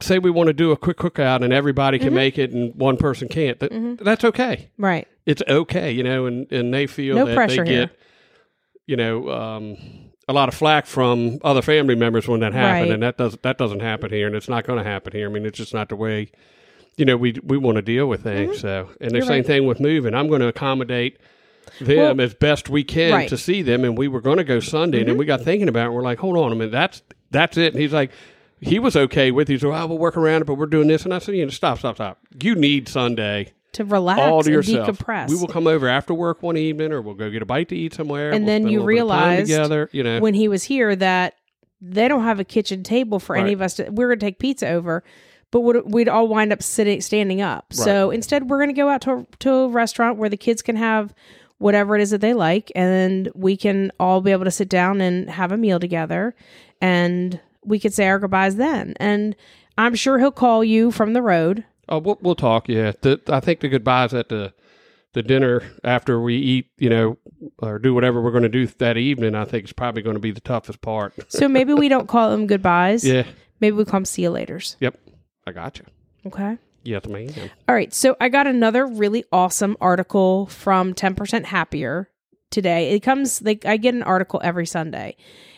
say 0.00 0.18
we 0.18 0.30
want 0.30 0.46
to 0.46 0.52
do 0.52 0.70
a 0.70 0.76
quick 0.76 0.96
cookout 0.98 1.42
and 1.44 1.52
everybody 1.52 1.98
Mm-hmm. 1.98 2.06
can 2.06 2.14
make 2.14 2.38
it 2.38 2.52
and 2.52 2.74
one 2.76 2.96
person 2.96 3.28
can't. 3.28 3.58
That, 3.60 3.98
That's 4.02 4.24
okay. 4.24 4.70
Right. 4.78 5.06
It's 5.26 5.42
okay, 5.48 5.90
you 5.92 6.02
know, 6.04 6.26
and, 6.26 6.50
and 6.52 6.72
they 6.72 6.86
feel 6.86 7.16
No 7.16 7.26
that 7.26 7.34
pressure 7.34 7.64
they 7.64 7.70
here. 7.72 7.86
get, 7.86 7.98
you 8.86 8.96
know, 8.96 9.28
um, 9.30 9.76
a 10.28 10.32
lot 10.32 10.48
of 10.48 10.54
flack 10.54 10.86
from 10.86 11.38
other 11.42 11.62
family 11.62 11.94
members 11.96 12.26
when 12.28 12.40
that 12.40 12.52
happened, 12.52 12.90
Right. 12.90 12.94
and 12.94 13.02
that 13.02 13.16
does 13.18 13.36
that 13.42 13.58
doesn't 13.58 13.80
happen 13.80 14.10
here, 14.10 14.26
and 14.28 14.36
it's 14.36 14.48
not 14.48 14.64
going 14.64 14.78
to 14.82 14.88
happen 14.88 15.12
here. 15.12 15.28
I 15.28 15.32
mean, 15.32 15.44
it's 15.44 15.58
just 15.58 15.74
not 15.74 15.88
the 15.88 15.96
way, 15.96 16.30
you 16.96 17.04
know, 17.04 17.16
we 17.16 17.34
we 17.42 17.56
want 17.56 17.76
to 17.76 17.82
deal 17.82 18.06
with 18.06 18.22
things. 18.22 18.60
So, 18.60 18.88
and 19.00 19.10
the 19.10 19.14
Mm-hmm. 19.14 19.14
You're 19.16 19.22
same 19.24 19.30
right. 19.30 19.46
thing 19.46 19.66
with 19.66 19.80
moving. 19.80 20.14
I'm 20.14 20.28
going 20.28 20.40
to 20.40 20.48
accommodate 20.48 21.18
them 21.80 21.96
Well- 21.96 22.20
as 22.20 22.34
best 22.34 22.68
we 22.68 22.84
can 22.84 23.12
Right. 23.12 23.26
Mm-hmm. 23.26 23.34
to 23.34 23.38
see 23.38 23.62
them, 23.62 23.84
and 23.84 23.96
we 23.96 24.08
were 24.08 24.20
going 24.20 24.38
to 24.38 24.44
go 24.44 24.60
Sunday, 24.60 25.00
and 25.00 25.08
then 25.08 25.16
we 25.16 25.24
got 25.24 25.40
thinking 25.42 25.68
about 25.68 25.82
it. 25.82 25.86
And 25.86 25.94
we're 25.94 26.02
like, 26.02 26.18
hold 26.18 26.36
on 26.36 26.52
a 26.52 26.54
minute, 26.54 26.72
that's 26.72 27.02
that's 27.30 27.56
it. 27.56 27.72
And 27.74 27.80
he's 27.82 27.92
like. 27.92 28.10
He 28.62 28.78
was 28.78 28.94
okay 28.94 29.30
with 29.30 29.48
it. 29.48 29.54
He 29.54 29.58
said, 29.58 29.70
well, 29.70 29.88
we'll 29.88 29.96
work 29.96 30.18
around 30.18 30.42
it, 30.42 30.44
but 30.44 30.56
we're 30.56 30.66
doing 30.66 30.86
this. 30.86 31.04
And 31.06 31.14
I 31.14 31.18
said, 31.18 31.34
you 31.34 31.46
know, 31.46 31.50
stop, 31.50 31.78
stop, 31.78 31.94
stop. 31.96 32.18
You 32.42 32.54
need 32.54 32.90
Sunday 32.90 33.54
To 33.72 33.86
relax 33.86 34.20
all 34.20 34.42
to 34.42 34.48
and 34.48 34.54
yourself. 34.54 34.98
decompress. 34.98 35.30
We 35.30 35.36
will 35.36 35.48
come 35.48 35.66
over 35.66 35.88
after 35.88 36.12
work 36.12 36.42
one 36.42 36.58
evening, 36.58 36.92
or 36.92 37.00
we'll 37.00 37.14
go 37.14 37.30
get 37.30 37.40
a 37.40 37.46
bite 37.46 37.70
to 37.70 37.74
eat 37.74 37.94
somewhere. 37.94 38.32
and 38.32 38.44
We'll 38.44 38.52
then 38.52 38.68
you 38.68 38.80
little 38.82 38.86
bit 38.86 39.00
of 39.02 39.08
time 39.08 39.28
realized 39.30 39.50
together. 39.50 39.88
You 39.92 40.02
know, 40.02 40.20
when 40.20 40.34
he 40.34 40.46
was 40.46 40.64
here 40.64 40.94
that 40.94 41.36
they 41.80 42.06
don't 42.06 42.24
have 42.24 42.38
a 42.38 42.44
kitchen 42.44 42.82
table 42.82 43.18
for 43.18 43.34
any 43.34 43.54
of 43.54 43.62
us 43.62 43.76
to 43.76 43.88
we're 43.88 44.08
gonna 44.08 44.20
take 44.20 44.38
pizza 44.38 44.68
over. 44.68 45.02
But 45.52 45.60
we'd 45.60 46.08
all 46.08 46.28
wind 46.28 46.52
up 46.52 46.62
sitting, 46.62 47.00
standing 47.00 47.40
up. 47.40 47.72
So 47.72 48.10
instead, 48.10 48.48
we're 48.48 48.58
going 48.58 48.68
to 48.68 48.74
go 48.74 48.88
out 48.88 49.00
to 49.02 49.26
to 49.40 49.50
a 49.52 49.68
restaurant 49.68 50.16
where 50.16 50.28
the 50.28 50.36
kids 50.36 50.62
can 50.62 50.76
have 50.76 51.12
whatever 51.58 51.94
it 51.94 52.00
is 52.00 52.10
that 52.10 52.20
they 52.20 52.34
like, 52.34 52.70
and 52.74 53.30
we 53.34 53.56
can 53.56 53.92
all 54.00 54.20
be 54.20 54.32
able 54.32 54.44
to 54.44 54.50
sit 54.50 54.68
down 54.68 55.00
and 55.00 55.28
have 55.28 55.52
a 55.52 55.56
meal 55.56 55.80
together, 55.80 56.34
and 56.80 57.40
we 57.64 57.78
could 57.78 57.92
say 57.92 58.08
our 58.08 58.18
goodbyes 58.18 58.56
then. 58.56 58.94
And 58.98 59.36
I'm 59.76 59.94
sure 59.94 60.18
he'll 60.18 60.30
call 60.30 60.64
you 60.64 60.90
from 60.90 61.12
the 61.12 61.22
road. 61.22 61.64
Oh, 61.88 61.98
we'll, 61.98 62.18
we'll 62.22 62.34
talk. 62.34 62.68
Yeah, 62.68 62.92
the, 63.00 63.20
I 63.28 63.40
think 63.40 63.60
the 63.60 63.68
goodbyes 63.68 64.14
at 64.14 64.28
the 64.28 64.52
the 65.12 65.22
dinner 65.22 65.62
after 65.82 66.20
we 66.20 66.36
eat, 66.36 66.68
you 66.78 66.88
know, 66.88 67.18
or 67.58 67.78
do 67.80 67.92
whatever 67.92 68.22
we're 68.22 68.30
going 68.30 68.44
to 68.44 68.48
do 68.48 68.66
that 68.66 68.96
evening. 68.96 69.34
I 69.34 69.44
think 69.44 69.64
is 69.64 69.72
probably 69.72 70.02
going 70.02 70.14
to 70.14 70.20
be 70.20 70.30
the 70.30 70.40
toughest 70.40 70.80
part. 70.80 71.14
So 71.32 71.48
maybe 71.48 71.74
we 71.74 71.88
don't 71.88 72.08
call 72.08 72.30
them 72.30 72.46
goodbyes. 72.46 73.04
yeah. 73.06 73.24
Maybe 73.60 73.76
we 73.76 73.84
call 73.84 73.98
them 73.98 74.04
see 74.04 74.22
you 74.22 74.30
laters. 74.30 74.76
Yep. 74.80 74.98
I 75.50 75.52
got 75.52 75.78
you. 75.78 75.84
Okay. 76.26 76.58
Yes, 76.84 77.06
ma'am. 77.06 77.28
All 77.68 77.74
right. 77.74 77.92
So 77.92 78.16
I 78.20 78.28
got 78.28 78.46
another 78.46 78.86
really 78.86 79.24
awesome 79.32 79.76
article 79.80 80.46
from 80.46 80.94
10% 80.94 81.44
Happier 81.44 82.08
today. 82.50 82.92
It 82.92 83.00
comes, 83.00 83.42
like, 83.42 83.66
I 83.66 83.76
get 83.76 83.94
an 83.94 84.04
article 84.04 84.40
every 84.44 84.64
Sunday. 84.64 85.16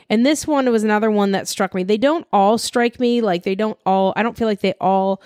And 0.08 0.24
this 0.24 0.46
one 0.46 0.70
was 0.70 0.82
another 0.82 1.10
one 1.10 1.32
that 1.32 1.46
struck 1.46 1.74
me. 1.74 1.84
They 1.84 1.98
don't 1.98 2.26
all 2.32 2.56
strike 2.56 2.98
me. 2.98 3.20
Like, 3.20 3.42
they 3.42 3.54
don't 3.54 3.78
all, 3.84 4.14
I 4.16 4.22
don't 4.22 4.36
feel 4.36 4.48
like 4.48 4.60
they 4.60 4.74
all 4.80 5.22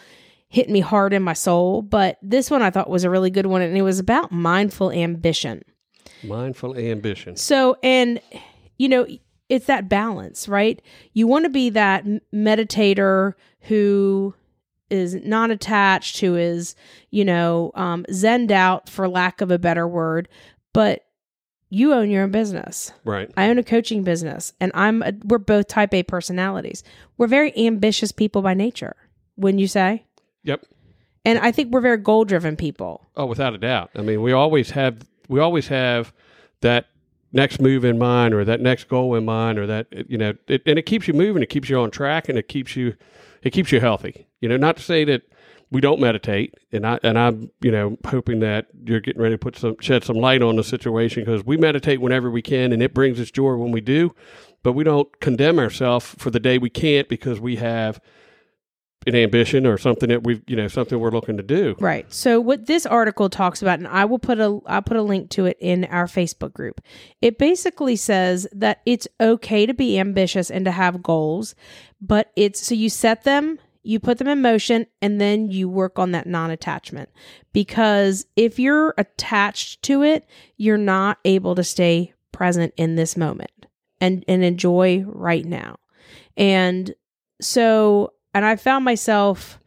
hit 0.48 0.68
me 0.68 0.80
hard 0.80 1.12
in 1.12 1.22
my 1.22 1.32
soul. 1.32 1.80
But 1.80 2.18
this 2.20 2.50
one 2.50 2.60
I 2.60 2.70
thought 2.70 2.90
was 2.90 3.04
a 3.04 3.10
really 3.10 3.30
good 3.30 3.46
one. 3.46 3.62
And 3.62 3.76
it 3.76 3.82
was 3.82 4.00
about 4.00 4.32
mindful 4.32 4.90
ambition. 4.90 5.64
Mindful 6.24 6.76
ambition. 6.76 7.36
So, 7.36 7.76
and, 7.84 8.20
you 8.78 8.88
know, 8.88 9.06
it's 9.48 9.66
that 9.66 9.88
balance, 9.88 10.48
right? 10.48 10.82
You 11.12 11.28
want 11.28 11.44
to 11.44 11.50
be 11.50 11.70
that 11.70 12.04
meditator 12.34 13.34
who 13.60 14.34
is 14.90 15.14
not 15.16 15.50
attached, 15.50 16.20
who 16.20 16.36
is, 16.36 16.74
you 17.10 17.24
know, 17.24 17.72
um, 17.74 18.04
zened 18.10 18.50
out, 18.50 18.88
for 18.88 19.08
lack 19.08 19.40
of 19.40 19.50
a 19.50 19.58
better 19.58 19.86
word, 19.86 20.28
but 20.72 21.02
you 21.68 21.92
own 21.92 22.10
your 22.10 22.22
own 22.22 22.30
business. 22.30 22.92
Right. 23.04 23.30
I 23.36 23.48
own 23.48 23.58
a 23.58 23.64
coaching 23.64 24.04
business, 24.04 24.52
and 24.60 24.70
I'm 24.74 25.02
a, 25.02 25.12
we're 25.24 25.38
both 25.38 25.68
type 25.68 25.92
A 25.94 26.02
personalities. 26.02 26.84
We're 27.18 27.26
very 27.26 27.56
ambitious 27.56 28.12
people 28.12 28.42
by 28.42 28.54
nature, 28.54 28.96
wouldn't 29.36 29.60
you 29.60 29.68
say? 29.68 30.04
Yep. 30.44 30.64
And 31.24 31.40
I 31.40 31.50
think 31.50 31.72
we're 31.72 31.80
very 31.80 31.96
goal 31.96 32.24
driven 32.24 32.56
people. 32.56 33.04
Oh, 33.16 33.26
without 33.26 33.52
a 33.54 33.58
doubt. 33.58 33.90
I 33.96 34.02
mean, 34.02 34.22
we 34.22 34.32
always 34.32 34.70
have 34.70 35.04
we 35.28 35.40
always 35.40 35.66
have 35.66 36.12
that 36.60 36.86
next 37.32 37.60
move 37.60 37.84
in 37.84 37.98
mind, 37.98 38.32
or 38.32 38.44
that 38.44 38.60
next 38.60 38.86
goal 38.86 39.16
in 39.16 39.24
mind, 39.24 39.58
or 39.58 39.66
that 39.66 39.88
you 40.08 40.16
know, 40.16 40.34
it, 40.46 40.62
and 40.66 40.78
it 40.78 40.86
keeps 40.86 41.08
you 41.08 41.14
moving. 41.14 41.42
It 41.42 41.50
keeps 41.50 41.68
you 41.68 41.80
on 41.80 41.90
track, 41.90 42.28
and 42.28 42.38
it 42.38 42.46
keeps 42.46 42.76
you 42.76 42.94
it 43.42 43.50
keeps 43.50 43.72
you 43.72 43.80
healthy. 43.80 44.26
You 44.40 44.48
know, 44.48 44.56
not 44.56 44.76
to 44.76 44.82
say 44.82 45.04
that 45.04 45.22
we 45.70 45.80
don't 45.80 46.00
meditate, 46.00 46.54
and 46.72 46.86
I 46.86 46.98
and 47.02 47.18
I'm 47.18 47.50
you 47.60 47.70
know 47.70 47.96
hoping 48.06 48.40
that 48.40 48.66
you're 48.84 49.00
getting 49.00 49.20
ready 49.20 49.34
to 49.34 49.38
put 49.38 49.56
some 49.56 49.76
shed 49.80 50.04
some 50.04 50.16
light 50.16 50.42
on 50.42 50.56
the 50.56 50.64
situation 50.64 51.24
because 51.24 51.44
we 51.44 51.56
meditate 51.56 52.00
whenever 52.00 52.30
we 52.30 52.42
can, 52.42 52.72
and 52.72 52.82
it 52.82 52.94
brings 52.94 53.20
us 53.20 53.30
joy 53.30 53.54
when 53.56 53.72
we 53.72 53.80
do, 53.80 54.14
but 54.62 54.72
we 54.72 54.84
don't 54.84 55.20
condemn 55.20 55.58
ourselves 55.58 56.14
for 56.18 56.30
the 56.30 56.40
day 56.40 56.58
we 56.58 56.70
can't 56.70 57.08
because 57.08 57.40
we 57.40 57.56
have 57.56 58.00
an 59.06 59.14
ambition 59.14 59.66
or 59.66 59.78
something 59.78 60.08
that 60.08 60.24
we've 60.24 60.42
you 60.46 60.56
know 60.56 60.68
something 60.68 60.98
we're 60.98 61.10
looking 61.10 61.36
to 61.36 61.42
do. 61.42 61.76
Right. 61.78 62.12
So 62.12 62.40
what 62.40 62.66
this 62.66 62.84
article 62.84 63.30
talks 63.30 63.62
about, 63.62 63.78
and 63.78 63.88
I 63.88 64.04
will 64.04 64.18
put 64.18 64.40
a 64.40 64.58
I'll 64.66 64.82
put 64.82 64.96
a 64.96 65.02
link 65.02 65.30
to 65.30 65.46
it 65.46 65.56
in 65.60 65.84
our 65.86 66.06
Facebook 66.06 66.52
group. 66.52 66.80
It 67.22 67.38
basically 67.38 67.96
says 67.96 68.46
that 68.52 68.82
it's 68.84 69.06
okay 69.20 69.66
to 69.66 69.74
be 69.74 69.98
ambitious 69.98 70.50
and 70.50 70.64
to 70.64 70.72
have 70.72 71.02
goals, 71.02 71.54
but 72.00 72.32
it's 72.36 72.60
so 72.66 72.74
you 72.74 72.90
set 72.90 73.24
them, 73.24 73.58
you 73.82 74.00
put 74.00 74.18
them 74.18 74.28
in 74.28 74.42
motion, 74.42 74.86
and 75.00 75.20
then 75.20 75.48
you 75.48 75.68
work 75.68 75.98
on 75.98 76.12
that 76.12 76.26
non-attachment. 76.26 77.08
Because 77.52 78.26
if 78.34 78.58
you're 78.58 78.94
attached 78.98 79.82
to 79.82 80.02
it, 80.02 80.26
you're 80.56 80.76
not 80.76 81.18
able 81.24 81.54
to 81.54 81.64
stay 81.64 82.12
present 82.32 82.74
in 82.76 82.96
this 82.96 83.16
moment 83.16 83.66
and 84.00 84.24
and 84.26 84.42
enjoy 84.42 85.04
right 85.06 85.44
now. 85.44 85.76
And 86.36 86.94
so 87.40 88.12
and 88.36 88.44
I 88.44 88.56
found 88.56 88.84
myself 88.84 89.58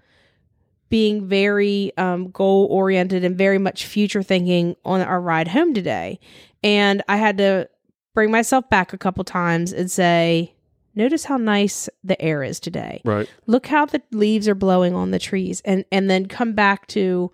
being 0.90 1.28
very 1.28 1.92
um, 1.98 2.30
goal 2.30 2.68
oriented 2.70 3.24
and 3.24 3.36
very 3.36 3.58
much 3.58 3.88
future 3.88 4.22
thinking 4.22 4.76
on 4.86 5.02
our 5.02 5.20
ride 5.20 5.48
home 5.48 5.74
today. 5.74 6.20
And 6.64 7.02
I 7.10 7.18
had 7.18 7.40
to 7.40 7.68
bring 8.14 8.30
myself 8.30 8.70
back 8.70 8.94
a 8.94 8.98
couple 8.98 9.24
times 9.24 9.74
and 9.74 9.90
say, 9.90 10.54
notice 10.94 11.26
how 11.26 11.38
nice 11.38 11.90
the 12.04 12.22
air 12.22 12.44
is 12.44 12.60
today. 12.60 13.02
Right. 13.04 13.28
Look 13.48 13.66
how 13.66 13.88
the 13.88 14.04
leaves 14.12 14.48
are 14.48 14.54
blowing 14.54 14.94
on 14.94 15.10
the 15.10 15.20
trees. 15.20 15.64
And 15.66 15.84
and 15.92 16.08
then 16.08 16.28
come 16.28 16.54
back 16.54 16.86
to 16.88 17.32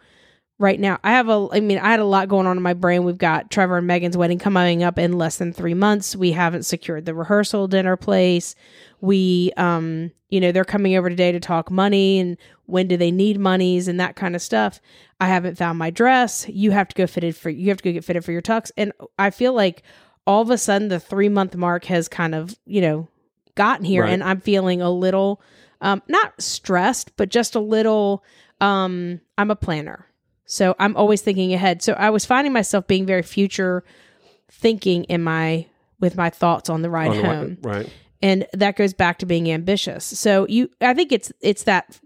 right 0.58 0.80
now. 0.80 1.00
I 1.04 1.12
have 1.12 1.28
a 1.30 1.48
I 1.52 1.60
mean, 1.60 1.78
I 1.80 1.90
had 1.92 2.00
a 2.00 2.06
lot 2.06 2.28
going 2.30 2.48
on 2.48 2.58
in 2.58 2.64
my 2.64 2.74
brain. 2.74 3.04
We've 3.04 3.18
got 3.18 3.52
Trevor 3.52 3.78
and 3.78 3.88
Megan's 3.88 4.18
wedding 4.18 4.40
coming 4.40 4.84
up 4.84 4.98
in 4.98 5.14
less 5.14 5.38
than 5.38 5.52
three 5.54 5.74
months. 5.74 6.16
We 6.16 6.32
haven't 6.32 6.64
secured 6.64 7.06
the 7.06 7.14
rehearsal 7.14 7.68
dinner 7.68 7.98
place. 7.98 8.56
We 9.02 9.52
um, 9.58 10.12
you 10.30 10.40
know, 10.40 10.52
they're 10.52 10.66
coming 10.66 10.96
over 10.96 11.10
today 11.10 11.32
to 11.32 11.40
talk 11.40 11.70
money 11.70 12.20
and 12.20 12.38
when 12.66 12.88
do 12.88 12.98
they 12.98 13.12
need 13.12 13.40
monies 13.40 13.88
and 13.88 14.00
that 14.00 14.16
kind 14.16 14.36
of 14.36 14.42
stuff. 14.42 14.82
I 15.20 15.28
haven't 15.28 15.58
found 15.58 15.78
my 15.78 15.92
dress. 15.92 16.46
You 16.50 16.72
have 16.72 16.88
to 16.90 16.96
go 16.96 17.06
fitted 17.08 17.36
for 17.36 17.50
you 17.50 17.70
have 17.70 17.78
to 17.78 17.84
go 17.84 17.92
get 17.94 18.04
fitted 18.06 18.26
for 18.26 18.32
your 18.32 18.42
tux. 18.42 18.72
And 18.78 18.92
I 19.20 19.30
feel 19.30 19.54
like 19.54 19.84
all 20.28 20.42
of 20.42 20.50
a 20.50 20.58
sudden 20.58 20.88
the 20.88 21.00
three 21.00 21.30
month 21.30 21.56
mark 21.56 21.86
has 21.86 22.08
kind 22.08 22.34
of, 22.34 22.58
you 22.66 22.82
know, 22.82 23.08
gotten 23.56 23.86
here 23.86 24.04
Right. 24.04 24.12
and 24.14 24.24
I'm 24.24 24.42
feeling 24.42 24.82
a 24.82 24.90
little 24.90 25.42
um 25.82 26.02
not 26.08 26.42
stressed, 26.42 27.16
but 27.18 27.30
just 27.30 27.56
a 27.56 27.60
little 27.60 28.24
um 28.62 29.22
I'm 29.38 29.52
a 29.52 29.56
planner. 29.56 30.08
So 30.46 30.76
I'm 30.80 30.96
always 30.96 31.22
thinking 31.22 31.54
ahead. 31.54 31.82
So 31.82 31.94
I 31.94 32.10
was 32.10 32.26
finding 32.26 32.54
myself 32.54 32.88
being 32.88 33.06
very 33.06 33.24
future 33.24 33.84
thinking 34.52 35.04
in 35.06 35.22
my 35.24 35.66
with 36.00 36.16
my 36.16 36.30
thoughts 36.30 36.70
on 36.70 36.82
the 36.82 36.90
ride 36.90 37.10
On 37.12 37.18
the 37.18 37.22
way- 37.24 37.28
home. 37.36 37.58
right. 37.62 37.90
And 38.22 38.48
that 38.54 38.76
goes 38.76 38.94
back 38.94 39.20
to 39.20 39.26
being 39.26 39.52
ambitious. 39.52 40.04
So 40.06 40.46
you 40.48 40.70
I 40.82 40.94
think 40.94 41.12
it's 41.12 41.32
it's 41.42 41.64
that 41.64 42.00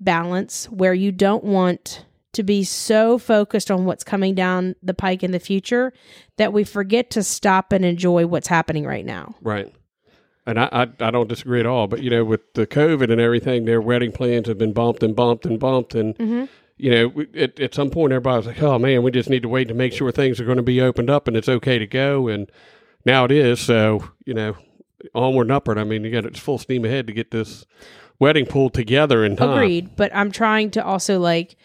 balance 0.00 0.66
where 0.66 0.94
you 0.94 1.12
don't 1.12 1.44
want 1.44 2.04
to 2.32 2.42
be 2.42 2.64
so 2.64 3.18
focused 3.18 3.70
on 3.70 3.86
what's 3.86 4.04
coming 4.04 4.34
down 4.34 4.74
the 4.82 4.92
pike 4.94 5.22
in 5.22 5.30
the 5.30 5.38
future 5.40 5.92
that 6.36 6.52
we 6.52 6.64
forget 6.64 7.08
to 7.10 7.22
stop 7.22 7.72
and 7.72 7.84
enjoy 7.84 8.26
what's 8.26 8.48
happening 8.48 8.84
right 8.84 9.06
now. 9.06 9.34
Right. 9.40 9.74
And 10.44 10.60
I, 10.60 10.68
I, 10.70 10.82
I 11.00 11.10
don't 11.10 11.28
disagree 11.28 11.60
at 11.60 11.66
all. 11.66 11.86
But, 11.88 12.02
you 12.02 12.10
know, 12.10 12.24
with 12.24 12.52
the 12.52 12.66
COVID 12.66 13.10
and 13.10 13.20
everything, 13.20 13.64
their 13.64 13.80
wedding 13.80 14.12
plans 14.12 14.46
have 14.48 14.58
been 14.58 14.72
bumped 14.74 15.02
and 15.02 15.16
bumped 15.16 15.44
and 15.46 15.58
bumped. 15.58 15.94
And, 15.94 16.16
Mm-hmm. 16.18 16.44
You 16.76 16.90
know, 16.90 17.08
we- 17.08 17.28
at, 17.34 17.58
at 17.60 17.74
some 17.74 17.90
point, 17.90 18.12
everybody 18.12 18.36
was 18.36 18.46
like, 18.46 18.62
oh, 18.62 18.78
man, 18.78 19.02
we 19.02 19.10
just 19.10 19.30
need 19.30 19.42
to 19.42 19.48
wait 19.48 19.68
to 19.68 19.74
make 19.74 19.92
sure 19.92 20.10
things 20.10 20.40
are 20.40 20.44
going 20.44 20.56
to 20.56 20.62
be 20.62 20.80
opened 20.80 21.10
up 21.10 21.28
and 21.28 21.36
it's 21.36 21.48
okay 21.48 21.78
to 21.78 21.86
go. 21.86 22.28
And 22.28 22.50
now 23.04 23.24
it 23.24 23.32
is. 23.32 23.60
So, 23.60 24.10
you 24.24 24.34
know, 24.34 24.56
onward 25.14 25.46
and 25.46 25.52
upward. 25.52 25.78
I 25.78 25.84
mean, 25.84 26.04
you 26.04 26.10
got 26.10 26.24
it's 26.24 26.40
full 26.40 26.58
steam 26.58 26.84
ahead 26.84 27.06
to 27.06 27.12
get 27.12 27.30
this 27.30 27.64
wedding 28.18 28.46
pulled 28.46 28.74
together 28.74 29.24
in 29.24 29.36
time. 29.36 29.50
Agreed. 29.50 29.96
But 29.96 30.14
I'm 30.14 30.30
trying 30.30 30.70
to 30.72 30.84
also 30.84 31.18
like 31.18 31.56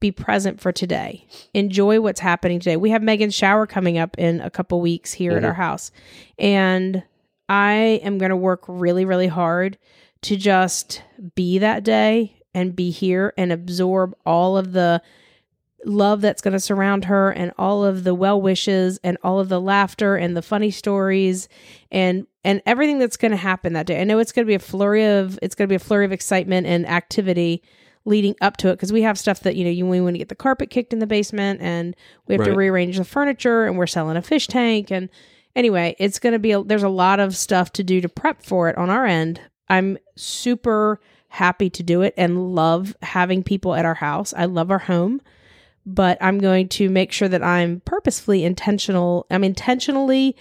be 0.00 0.12
present 0.12 0.60
for 0.60 0.72
today. 0.72 1.26
Enjoy 1.54 2.00
what's 2.00 2.20
happening 2.20 2.60
today. 2.60 2.76
We 2.76 2.90
have 2.90 3.02
Megan's 3.02 3.34
shower 3.34 3.66
coming 3.66 3.98
up 3.98 4.16
in 4.18 4.40
a 4.40 4.50
couple 4.50 4.80
weeks 4.80 5.12
here 5.12 5.36
at 5.36 5.44
our 5.44 5.52
mm-hmm. 5.52 5.60
house. 5.60 5.90
And 6.38 7.02
I 7.48 8.00
am 8.02 8.18
going 8.18 8.30
to 8.30 8.36
work 8.36 8.64
really, 8.68 9.04
really 9.04 9.26
hard 9.26 9.78
to 10.22 10.36
just 10.36 11.02
be 11.34 11.58
that 11.58 11.82
day 11.82 12.37
and 12.54 12.76
be 12.76 12.90
here 12.90 13.32
and 13.36 13.52
absorb 13.52 14.14
all 14.24 14.56
of 14.56 14.72
the 14.72 15.02
love 15.84 16.20
that's 16.20 16.42
going 16.42 16.52
to 16.52 16.60
surround 16.60 17.04
her 17.04 17.30
and 17.30 17.52
all 17.56 17.84
of 17.84 18.04
the 18.04 18.14
well 18.14 18.40
wishes 18.40 18.98
and 19.04 19.16
all 19.22 19.38
of 19.38 19.48
the 19.48 19.60
laughter 19.60 20.16
and 20.16 20.36
the 20.36 20.42
funny 20.42 20.70
stories 20.70 21.48
and 21.90 22.26
and 22.44 22.62
everything 22.66 22.98
that's 22.98 23.16
going 23.16 23.30
to 23.30 23.36
happen 23.36 23.74
that 23.74 23.86
day. 23.86 24.00
I 24.00 24.04
know 24.04 24.18
it's 24.18 24.32
going 24.32 24.44
to 24.44 24.50
be 24.50 24.54
a 24.54 24.60
flurry 24.60 25.04
of 25.04 25.38
it's 25.42 25.54
going 25.54 25.68
to 25.68 25.72
be 25.72 25.76
a 25.76 25.80
flurry 25.80 26.04
of 26.04 26.12
excitement 26.12 26.66
and 26.66 26.86
activity 26.88 27.62
leading 28.04 28.34
up 28.40 28.56
to 28.56 28.68
it 28.68 28.72
because 28.72 28.92
we 28.92 29.02
have 29.02 29.18
stuff 29.18 29.40
that 29.40 29.54
you 29.54 29.64
know 29.64 29.70
you 29.70 29.86
we 29.86 30.00
want 30.00 30.14
to 30.14 30.18
get 30.18 30.28
the 30.28 30.34
carpet 30.34 30.70
kicked 30.70 30.92
in 30.92 30.98
the 30.98 31.06
basement 31.06 31.60
and 31.60 31.94
we 32.26 32.34
have 32.34 32.44
to 32.44 32.54
rearrange 32.54 32.96
the 32.96 33.04
furniture 33.04 33.66
and 33.66 33.76
we're 33.76 33.86
selling 33.86 34.16
a 34.16 34.22
fish 34.22 34.46
tank 34.46 34.90
and 34.90 35.08
anyway 35.54 35.94
it's 35.98 36.18
going 36.18 36.32
to 36.32 36.38
be 36.38 36.52
a, 36.52 36.62
there's 36.62 36.82
a 36.82 36.88
lot 36.88 37.20
of 37.20 37.36
stuff 37.36 37.70
to 37.70 37.84
do 37.84 38.00
to 38.00 38.08
prep 38.08 38.42
for 38.42 38.68
it 38.68 38.78
on 38.78 38.88
our 38.88 39.04
end 39.04 39.40
i'm 39.68 39.98
super 40.16 41.00
happy 41.28 41.68
to 41.70 41.82
do 41.82 42.02
it 42.02 42.14
and 42.16 42.54
love 42.54 42.96
having 43.02 43.42
people 43.42 43.74
at 43.74 43.84
our 43.84 43.94
house 43.94 44.32
i 44.36 44.44
love 44.44 44.70
our 44.70 44.78
home 44.80 45.20
but 45.86 46.16
i'm 46.20 46.38
going 46.38 46.68
to 46.68 46.88
make 46.88 47.12
sure 47.12 47.28
that 47.28 47.42
i'm 47.42 47.80
purposefully 47.84 48.44
intentional 48.44 49.26
i'm 49.30 49.44
intentionally 49.44 50.34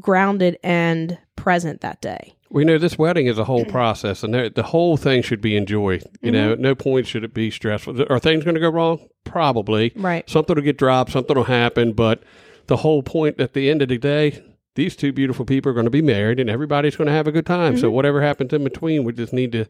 grounded 0.00 0.58
and 0.62 1.18
present 1.36 1.80
that 1.80 2.00
day 2.00 2.34
We 2.50 2.64
know 2.64 2.78
this 2.78 2.96
wedding 2.98 3.26
is 3.26 3.36
a 3.38 3.44
whole 3.44 3.64
process, 3.64 4.22
and 4.22 4.32
the 4.32 4.62
whole 4.62 4.96
thing 4.96 5.22
should 5.22 5.40
be 5.40 5.56
enjoyed. 5.56 6.04
You 6.22 6.30
know, 6.30 6.44
Mm-hmm. 6.44 6.52
at 6.52 6.60
no 6.60 6.74
point 6.76 7.06
should 7.08 7.24
it 7.24 7.34
be 7.34 7.50
stressful. 7.50 8.00
Are 8.10 8.20
things 8.20 8.44
going 8.44 8.54
to 8.54 8.60
go 8.60 8.70
wrong? 8.70 9.00
Probably. 9.24 9.92
right 9.96 10.28
Something 10.30 10.54
will 10.54 10.62
get 10.62 10.78
dropped, 10.78 11.10
something 11.12 11.34
will 11.36 11.44
happen, 11.44 11.92
but 11.92 12.22
the 12.68 12.76
whole 12.78 13.02
point 13.02 13.40
at 13.40 13.52
the 13.54 13.68
end 13.70 13.82
of 13.82 13.88
the 13.88 13.98
day, 13.98 14.40
these 14.76 14.94
two 14.96 15.12
beautiful 15.12 15.44
people 15.44 15.70
are 15.70 15.74
going 15.74 15.84
to 15.86 15.90
be 15.90 16.02
married, 16.02 16.38
and 16.38 16.48
everybody's 16.48 16.94
going 16.96 17.08
to 17.08 17.12
have 17.12 17.26
a 17.26 17.32
good 17.32 17.44
time. 17.46 17.76
So 17.76 17.86
Mm-hmm. 17.88 17.94
whatever 17.96 18.22
happens 18.22 18.52
in 18.52 18.62
between, 18.64 19.02
we 19.04 19.12
just 19.12 19.32
need 19.32 19.50
to, 19.52 19.66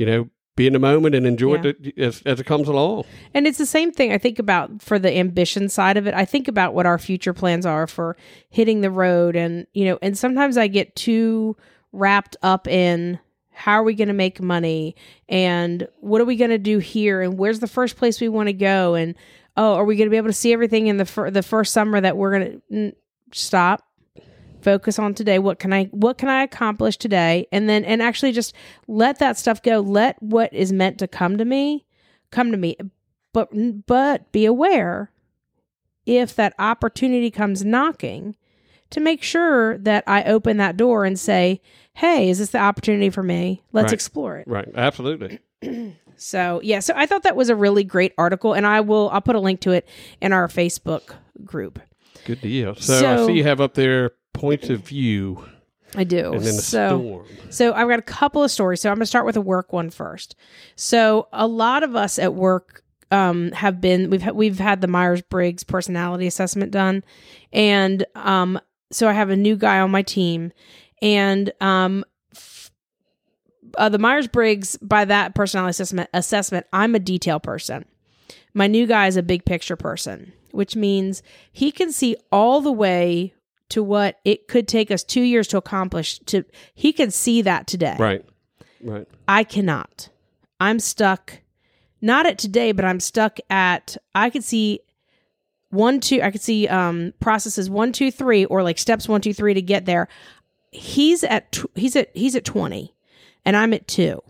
you 0.00 0.06
know, 0.06 0.30
be 0.56 0.66
in 0.66 0.72
the 0.72 0.78
moment 0.78 1.14
and 1.14 1.26
enjoy 1.26 1.56
Yeah. 1.56 1.72
it 1.82 1.98
as, 1.98 2.22
as 2.24 2.40
it 2.40 2.46
comes 2.46 2.68
along. 2.68 3.04
And 3.34 3.46
it's 3.46 3.58
the 3.58 3.66
same 3.66 3.92
thing 3.92 4.12
I 4.12 4.18
think 4.18 4.38
about 4.38 4.80
for 4.82 4.98
the 4.98 5.14
ambition 5.16 5.68
side 5.68 5.96
of 5.98 6.06
it. 6.06 6.14
I 6.14 6.24
think 6.24 6.48
about 6.48 6.74
what 6.74 6.86
our 6.86 6.98
future 6.98 7.34
plans 7.34 7.66
are 7.66 7.86
for 7.86 8.16
hitting 8.48 8.80
the 8.80 8.90
road 8.90 9.36
and, 9.36 9.66
you 9.74 9.84
know, 9.84 9.98
and 10.00 10.16
sometimes 10.18 10.56
I 10.56 10.66
get 10.68 10.96
too 10.96 11.54
wrapped 11.92 12.36
up 12.42 12.66
in 12.66 13.18
how 13.50 13.72
are 13.74 13.82
we 13.82 13.94
going 13.94 14.08
to 14.08 14.14
make 14.14 14.40
money 14.40 14.96
and 15.28 15.86
what 15.98 16.20
are 16.20 16.24
we 16.24 16.36
going 16.36 16.50
to 16.50 16.58
do 16.58 16.78
here 16.78 17.20
and 17.20 17.38
where's 17.38 17.60
the 17.60 17.66
first 17.66 17.96
place 17.96 18.20
we 18.20 18.28
want 18.28 18.46
to 18.48 18.54
go 18.54 18.94
and 18.94 19.14
oh, 19.56 19.74
are 19.74 19.84
we 19.84 19.96
going 19.96 20.06
to 20.06 20.10
be 20.10 20.16
able 20.16 20.28
to 20.28 20.32
see 20.32 20.52
everything 20.54 20.86
in 20.86 20.96
the 20.96 21.04
fir- 21.04 21.30
the 21.30 21.42
first 21.42 21.72
summer 21.74 22.00
that 22.00 22.16
we're 22.16 22.38
going 22.38 22.62
to 22.72 22.92
stop 23.32 23.82
focus 24.62 24.98
on 24.98 25.14
today 25.14 25.38
what 25.38 25.58
can 25.58 25.72
i 25.72 25.84
what 25.86 26.18
can 26.18 26.28
i 26.28 26.42
accomplish 26.42 26.96
today 26.96 27.46
and 27.52 27.68
then 27.68 27.84
and 27.84 28.02
actually 28.02 28.32
just 28.32 28.54
let 28.86 29.18
that 29.18 29.36
stuff 29.38 29.62
go 29.62 29.80
let 29.80 30.20
what 30.22 30.52
is 30.52 30.72
meant 30.72 30.98
to 30.98 31.08
come 31.08 31.36
to 31.38 31.44
me 31.44 31.84
come 32.30 32.50
to 32.50 32.56
me 32.56 32.76
but 33.32 33.48
but 33.86 34.30
be 34.32 34.44
aware 34.44 35.10
if 36.06 36.34
that 36.34 36.54
opportunity 36.58 37.30
comes 37.30 37.64
knocking 37.64 38.34
to 38.90 39.00
make 39.00 39.22
sure 39.22 39.78
that 39.78 40.04
i 40.06 40.22
open 40.24 40.56
that 40.56 40.76
door 40.76 41.04
and 41.04 41.18
say 41.18 41.60
hey 41.94 42.28
is 42.30 42.38
this 42.38 42.50
the 42.50 42.58
opportunity 42.58 43.10
for 43.10 43.22
me 43.22 43.62
let's 43.72 43.86
Right. 43.86 43.92
explore 43.92 44.38
it 44.38 44.48
Right. 44.48 44.68
Absolutely. 44.74 45.38
so 46.16 46.60
yeah 46.62 46.80
so 46.80 46.92
i 46.96 47.06
thought 47.06 47.22
that 47.22 47.36
was 47.36 47.48
a 47.48 47.56
really 47.56 47.84
great 47.84 48.12
article 48.18 48.52
and 48.52 48.66
i 48.66 48.80
will 48.80 49.08
i'll 49.10 49.20
put 49.20 49.36
a 49.36 49.40
link 49.40 49.60
to 49.60 49.70
it 49.72 49.88
in 50.20 50.32
our 50.32 50.48
facebook 50.48 51.14
group 51.44 51.78
Good 52.24 52.42
deal. 52.42 52.74
So, 52.74 53.22
I 53.22 53.26
see 53.26 53.32
you 53.32 53.44
have 53.44 53.62
up 53.62 53.72
there 53.74 54.10
points 54.32 54.68
of 54.68 54.80
view 54.80 55.44
i 55.96 56.04
do 56.04 56.32
and 56.32 56.42
then 56.42 56.56
the 56.56 56.62
so 56.62 56.98
storm. 56.98 57.26
So 57.50 57.72
I've 57.72 57.88
got 57.88 57.98
a 57.98 58.02
couple 58.02 58.44
of 58.44 58.50
stories. 58.50 58.80
So 58.80 58.90
I'm 58.90 58.94
going 58.94 59.02
to 59.02 59.06
start 59.06 59.26
with 59.26 59.36
a 59.36 59.40
work 59.40 59.72
one 59.72 59.90
first. 59.90 60.36
So 60.76 61.26
a 61.32 61.48
lot 61.48 61.82
of 61.82 61.96
us 61.96 62.16
at 62.16 62.32
work 62.32 62.84
um, 63.10 63.50
have 63.52 63.80
been 63.80 64.10
we've 64.10 64.22
ha- 64.22 64.32
we've 64.32 64.58
had 64.58 64.80
the 64.80 64.86
Myers 64.86 65.22
Briggs 65.22 65.64
personality 65.64 66.26
assessment 66.26 66.70
done, 66.70 67.02
and 67.52 68.06
um, 68.14 68.60
so 68.92 69.08
I 69.08 69.12
have 69.12 69.30
a 69.30 69.36
new 69.36 69.56
guy 69.56 69.80
on 69.80 69.90
my 69.90 70.02
team, 70.02 70.52
and 71.02 71.52
um, 71.60 72.04
f- 72.34 72.70
uh, 73.76 73.88
the 73.88 73.98
Myers 73.98 74.28
Briggs 74.28 74.76
by 74.76 75.04
that 75.04 75.34
personality 75.34 75.70
assessment 75.70 76.08
assessment, 76.14 76.66
I'm 76.72 76.94
a 76.94 77.00
detail 77.00 77.40
person. 77.40 77.84
My 78.54 78.66
new 78.66 78.86
guy 78.86 79.06
is 79.06 79.16
a 79.16 79.22
big 79.22 79.44
picture 79.44 79.76
person, 79.76 80.32
which 80.52 80.76
means 80.76 81.22
he 81.52 81.72
can 81.72 81.90
see 81.92 82.16
all 82.30 82.60
the 82.60 82.72
way 82.72 83.34
to 83.70 83.82
what 83.82 84.18
it 84.24 84.48
could 84.48 84.68
take 84.68 84.90
us 84.90 85.02
two 85.02 85.22
years 85.22 85.48
to 85.48 85.56
accomplish. 85.56 86.18
To 86.26 86.44
he 86.74 86.92
can 86.92 87.10
see 87.10 87.42
that 87.42 87.66
today. 87.66 87.96
Right. 87.98 88.24
Right. 88.82 89.08
I 89.26 89.44
cannot. 89.44 90.08
I'm 90.60 90.78
stuck, 90.78 91.40
not 92.00 92.26
at 92.26 92.38
today, 92.38 92.72
but 92.72 92.84
I'm 92.84 93.00
stuck 93.00 93.38
at. 93.48 93.96
I 94.14 94.30
could 94.30 94.44
see 94.44 94.80
one, 95.70 96.00
two. 96.00 96.20
I 96.22 96.30
could 96.30 96.40
see 96.42 96.68
um 96.68 97.12
processes 97.20 97.70
one, 97.70 97.92
two, 97.92 98.10
three, 98.10 98.44
or 98.44 98.62
like 98.62 98.78
steps 98.78 99.08
one, 99.08 99.20
two, 99.20 99.34
three 99.34 99.54
to 99.54 99.62
get 99.62 99.86
there. 99.86 100.08
He's 100.70 101.24
at 101.24 101.52
tw- 101.52 101.70
he's 101.74 101.96
at 101.96 102.10
he's 102.14 102.36
at 102.36 102.44
twenty, 102.44 102.94
and 103.44 103.56
I'm 103.56 103.72
at 103.72 103.88
two. 103.88 104.22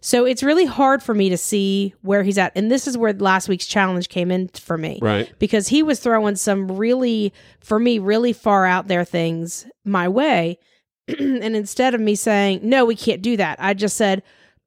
So 0.00 0.24
it's 0.24 0.42
really 0.42 0.64
hard 0.64 1.02
for 1.02 1.14
me 1.14 1.28
to 1.28 1.36
see 1.36 1.94
where 2.02 2.22
he's 2.22 2.38
at, 2.38 2.52
and 2.54 2.70
this 2.70 2.86
is 2.86 2.96
where 2.96 3.12
last 3.12 3.48
week's 3.48 3.66
challenge 3.66 4.08
came 4.08 4.30
in 4.30 4.48
for 4.48 4.78
me 4.78 4.98
Right. 5.02 5.32
because 5.38 5.68
he 5.68 5.82
was 5.82 5.98
throwing 6.00 6.36
some 6.36 6.70
really, 6.76 7.32
for 7.60 7.78
me, 7.78 7.98
really 7.98 8.32
far 8.32 8.64
out 8.64 8.86
there 8.88 9.04
things 9.04 9.66
my 9.84 10.08
way. 10.08 10.58
and 11.08 11.56
instead 11.56 11.94
of 11.94 12.00
me 12.00 12.14
saying, 12.14 12.60
no, 12.62 12.84
we 12.84 12.94
can't 12.94 13.22
do 13.22 13.36
that, 13.38 13.58
I 13.60 13.74
just 13.74 13.96
said, 13.96 14.22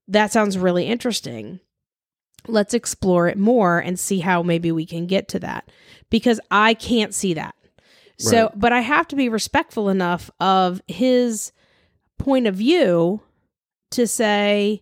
that 0.07 0.31
sounds 0.31 0.57
really 0.57 0.85
interesting. 0.87 1.59
Let's 2.47 2.73
explore 2.73 3.27
it 3.27 3.37
more 3.37 3.77
and 3.79 3.99
see 3.99 4.19
how 4.19 4.41
maybe 4.43 4.71
we 4.71 4.85
can 4.85 5.05
get 5.05 5.27
to 5.29 5.39
that 5.39 5.69
because 6.09 6.39
I 6.49 6.73
can't 6.73 7.13
see 7.13 7.35
that. 7.35 7.55
So, 8.17 8.45
Right. 8.47 8.59
but 8.59 8.73
I 8.73 8.81
have 8.81 9.07
to 9.09 9.15
be 9.15 9.29
respectful 9.29 9.87
enough 9.89 10.29
of 10.39 10.81
his 10.87 11.51
point 12.17 12.47
of 12.47 12.55
view 12.55 13.21
to 13.91 14.05
say, 14.07 14.81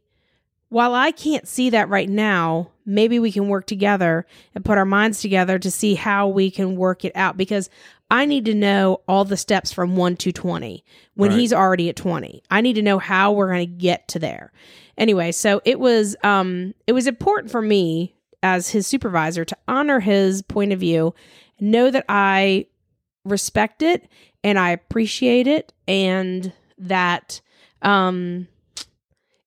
while 0.69 0.93
I 0.93 1.11
can't 1.11 1.47
see 1.47 1.69
that 1.71 1.89
right 1.89 2.09
now, 2.09 2.69
maybe 2.85 3.19
we 3.19 3.31
can 3.31 3.47
work 3.49 3.65
together 3.65 4.25
and 4.55 4.63
put 4.65 4.77
our 4.77 4.85
minds 4.85 5.21
together 5.21 5.59
to 5.59 5.69
see 5.71 5.95
how 5.95 6.27
we 6.27 6.49
can 6.51 6.75
work 6.75 7.03
it 7.03 7.11
out 7.15 7.37
because 7.37 7.69
I 8.11 8.25
need 8.25 8.45
to 8.45 8.55
know 8.55 9.01
all 9.07 9.25
the 9.25 9.37
steps 9.37 9.71
from 9.71 9.95
1 9.95 10.15
to 10.17 10.31
20 10.31 10.83
when 11.15 11.29
Right. 11.31 11.39
he's 11.39 11.53
already 11.53 11.89
at 11.89 11.95
20. 11.95 12.41
I 12.49 12.61
need 12.61 12.73
to 12.73 12.81
know 12.81 12.97
how 12.99 13.31
we're 13.31 13.51
going 13.51 13.67
to 13.67 13.75
get 13.75 14.07
to 14.09 14.19
there. 14.19 14.51
Anyway, 14.97 15.31
so 15.31 15.61
it 15.65 15.79
was 15.79 16.15
um 16.23 16.73
it 16.87 16.93
was 16.93 17.07
important 17.07 17.51
for 17.51 17.61
me 17.61 18.15
as 18.41 18.69
his 18.69 18.87
supervisor 18.87 19.45
to 19.45 19.57
honor 19.67 19.99
his 19.99 20.41
point 20.41 20.71
of 20.73 20.79
view, 20.79 21.13
know 21.59 21.91
that 21.91 22.05
I 22.09 22.65
respect 23.25 23.81
it 23.81 24.07
and 24.43 24.57
I 24.57 24.71
appreciate 24.71 25.45
it 25.47 25.73
and 25.87 26.51
that 26.77 27.41
um 27.81 28.47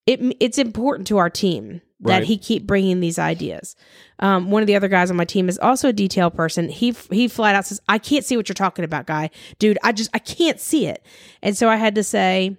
it 0.07 0.21
it's 0.41 0.59
important 0.59 1.07
to 1.09 1.19
our 1.19 1.31
team 1.31 1.81
that 2.01 2.19
Right. 2.19 2.25
he 2.25 2.37
keep 2.37 2.67
bringing 2.67 2.99
these 2.99 3.19
ideas. 3.19 3.77
Um, 4.19 4.51
one 4.51 4.61
of 4.62 4.67
the 4.67 4.75
other 4.75 4.88
guys 4.88 5.09
on 5.11 5.17
my 5.17 5.25
team 5.25 5.49
is 5.49 5.59
also 5.61 5.88
a 5.91 5.93
detail 5.93 6.31
person. 6.31 6.69
He 6.69 6.95
he 7.11 7.29
flat 7.29 7.55
out 7.55 7.67
says, 7.67 7.81
"I 7.88 7.99
can't 7.99 8.25
see 8.25 8.37
what 8.37 8.49
you're 8.49 8.55
talking 8.55 8.85
about, 8.85 9.07
guy, 9.07 9.31
dude. 9.61 9.79
I 9.85 9.93
just 9.93 10.11
I 10.12 10.19
can't 10.19 10.59
see 10.61 10.87
it." 10.87 11.05
And 11.43 11.57
so 11.57 11.69
I 11.69 11.77
had 11.77 11.95
to 11.95 12.03
say, 12.03 12.57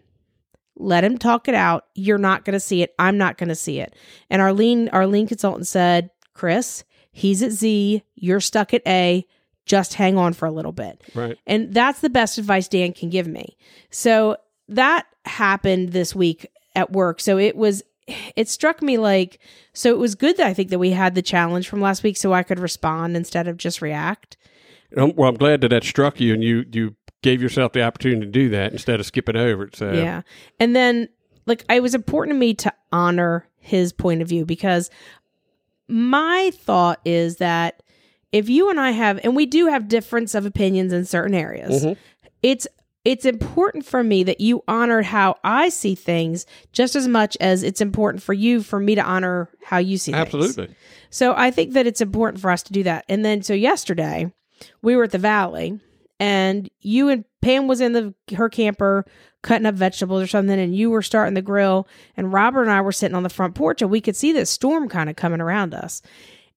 "Let 0.78 1.04
him 1.04 1.18
talk 1.18 1.48
it 1.50 1.56
out. 1.56 1.86
You're 1.94 2.18
not 2.18 2.46
going 2.46 2.54
to 2.54 2.60
see 2.60 2.82
it. 2.84 2.94
I'm 2.98 3.18
not 3.18 3.38
going 3.38 3.50
to 3.50 3.56
see 3.56 3.80
it." 3.80 3.94
And 4.30 4.42
our 4.42 4.54
lean 4.54 4.88
our 4.90 5.06
lean 5.06 5.28
consultant 5.28 5.68
said, 5.68 6.10
"Kris, 6.34 6.86
he's 7.12 7.44
at 7.44 7.52
Z. 7.52 8.02
You're 8.16 8.40
stuck 8.40 8.74
at 8.74 8.82
A. 8.88 9.26
Just 9.66 9.96
hang 9.96 10.18
on 10.18 10.32
for 10.32 10.46
a 10.46 10.52
little 10.52 10.72
bit." 10.72 11.02
Right. 11.14 11.38
And 11.46 11.74
that's 11.74 12.00
the 12.00 12.10
best 12.10 12.38
advice 12.38 12.70
Dan 12.70 12.94
can 12.94 13.10
give 13.10 13.28
me. 13.28 13.58
So 13.90 14.38
that 14.70 15.06
happened 15.26 15.90
this 15.90 16.16
week 16.16 16.48
at 16.76 16.92
work. 16.92 17.20
So 17.20 17.38
it 17.38 17.56
was 17.56 17.84
it 18.36 18.50
struck 18.50 18.82
me 18.82 18.98
like 18.98 19.40
so 19.74 19.90
it 19.90 19.98
was 19.98 20.16
good 20.16 20.38
that 20.38 20.48
I 20.48 20.54
think 20.54 20.70
that 20.70 20.80
we 20.80 20.92
had 20.92 21.16
the 21.16 21.22
challenge 21.22 21.70
from 21.70 21.82
last 21.82 22.04
week 22.04 22.18
so 22.18 22.34
I 22.34 22.44
could 22.44 22.60
respond 22.60 23.16
instead 23.16 23.48
of 23.48 23.58
just 23.58 23.82
react. 23.82 24.38
Um, 24.98 25.14
well, 25.16 25.30
I'm 25.30 25.38
glad 25.38 25.62
that 25.62 25.70
that 25.70 25.84
struck 25.84 26.20
you 26.20 26.34
and 26.34 26.44
you 26.44 26.66
you 26.72 26.96
gave 27.22 27.42
yourself 27.42 27.72
the 27.72 27.82
opportunity 27.82 28.22
to 28.26 28.32
do 28.32 28.50
that 28.50 28.74
instead 28.74 29.00
of 29.00 29.06
skipping 29.06 29.38
over 29.38 29.66
it. 29.66 29.76
So 29.76 29.94
Yeah. 29.94 30.22
And 30.60 30.76
then 30.76 31.08
like 31.46 31.64
it 31.70 31.82
was 31.82 31.96
important 31.96 32.36
to 32.36 32.40
me 32.40 32.54
to 32.56 32.74
honor 32.92 33.48
his 33.58 33.94
point 33.94 34.22
of 34.22 34.28
view 34.28 34.46
because 34.46 34.90
my 35.88 36.52
thought 36.54 37.00
is 37.06 37.38
that 37.38 37.82
if 38.32 38.50
you 38.50 38.70
and 38.70 38.80
I 38.80 38.92
have 38.92 39.20
and 39.24 39.36
we 39.36 39.46
do 39.46 39.68
have 39.68 39.88
difference 39.88 40.36
of 40.36 40.46
opinions 40.46 40.92
in 40.92 41.06
certain 41.06 41.36
areas. 41.36 41.86
Mhm. 41.86 41.98
It's 42.42 42.68
it's 43.06 43.26
important 43.26 43.86
for 43.86 44.04
me 44.04 44.24
that 44.24 44.40
you 44.40 44.64
honor 44.68 45.02
how 45.02 45.38
I 45.44 45.70
see 45.70 45.96
things 45.96 46.46
just 46.72 46.96
as 46.96 47.08
much 47.08 47.36
as 47.42 47.62
it's 47.62 47.82
important 47.82 48.24
for 48.24 48.34
you 48.34 48.64
for 48.64 48.80
me 48.80 48.96
to 48.96 49.04
honor 49.04 49.50
how 49.64 49.78
you 49.78 49.98
see 49.98 50.14
things. 50.14 50.22
absolutely. 50.22 50.76
So 51.10 51.34
I 51.36 51.52
think 51.52 51.74
that 51.74 51.86
it's 51.86 52.02
important 52.02 52.42
for 52.42 52.50
us 52.50 52.64
to 52.64 52.74
do 52.74 52.84
that. 52.84 53.06
And 53.10 53.26
then 53.26 53.42
so 53.42 53.54
yesterday 53.54 54.32
we 54.82 54.96
were 54.96 55.04
at 55.04 55.12
the 55.12 55.18
valley 55.18 55.80
and 56.20 56.70
you 56.80 57.10
and 57.10 57.26
Pam 57.42 57.68
was 57.68 57.82
in 57.82 57.92
the 57.92 58.14
her 58.36 58.48
camper 58.48 59.06
cutting 59.42 59.66
up 59.66 59.76
vegetables 59.76 60.24
or 60.24 60.28
something 60.28 60.58
and 60.58 60.74
you 60.74 60.90
were 60.90 61.02
starting 61.02 61.34
the 61.34 61.42
grill 61.42 61.86
and 62.16 62.32
Robert 62.32 62.62
and 62.62 62.72
I 62.72 62.80
were 62.80 62.94
sitting 62.94 63.16
on 63.16 63.24
the 63.24 63.30
front 63.30 63.56
porch 63.56 63.82
and 63.82 63.92
we 63.92 64.00
could 64.00 64.16
see 64.16 64.32
this 64.32 64.50
storm 64.50 64.88
kind 64.88 65.10
of 65.10 65.18
coming 65.18 65.42
around 65.42 65.74
us. 65.74 66.02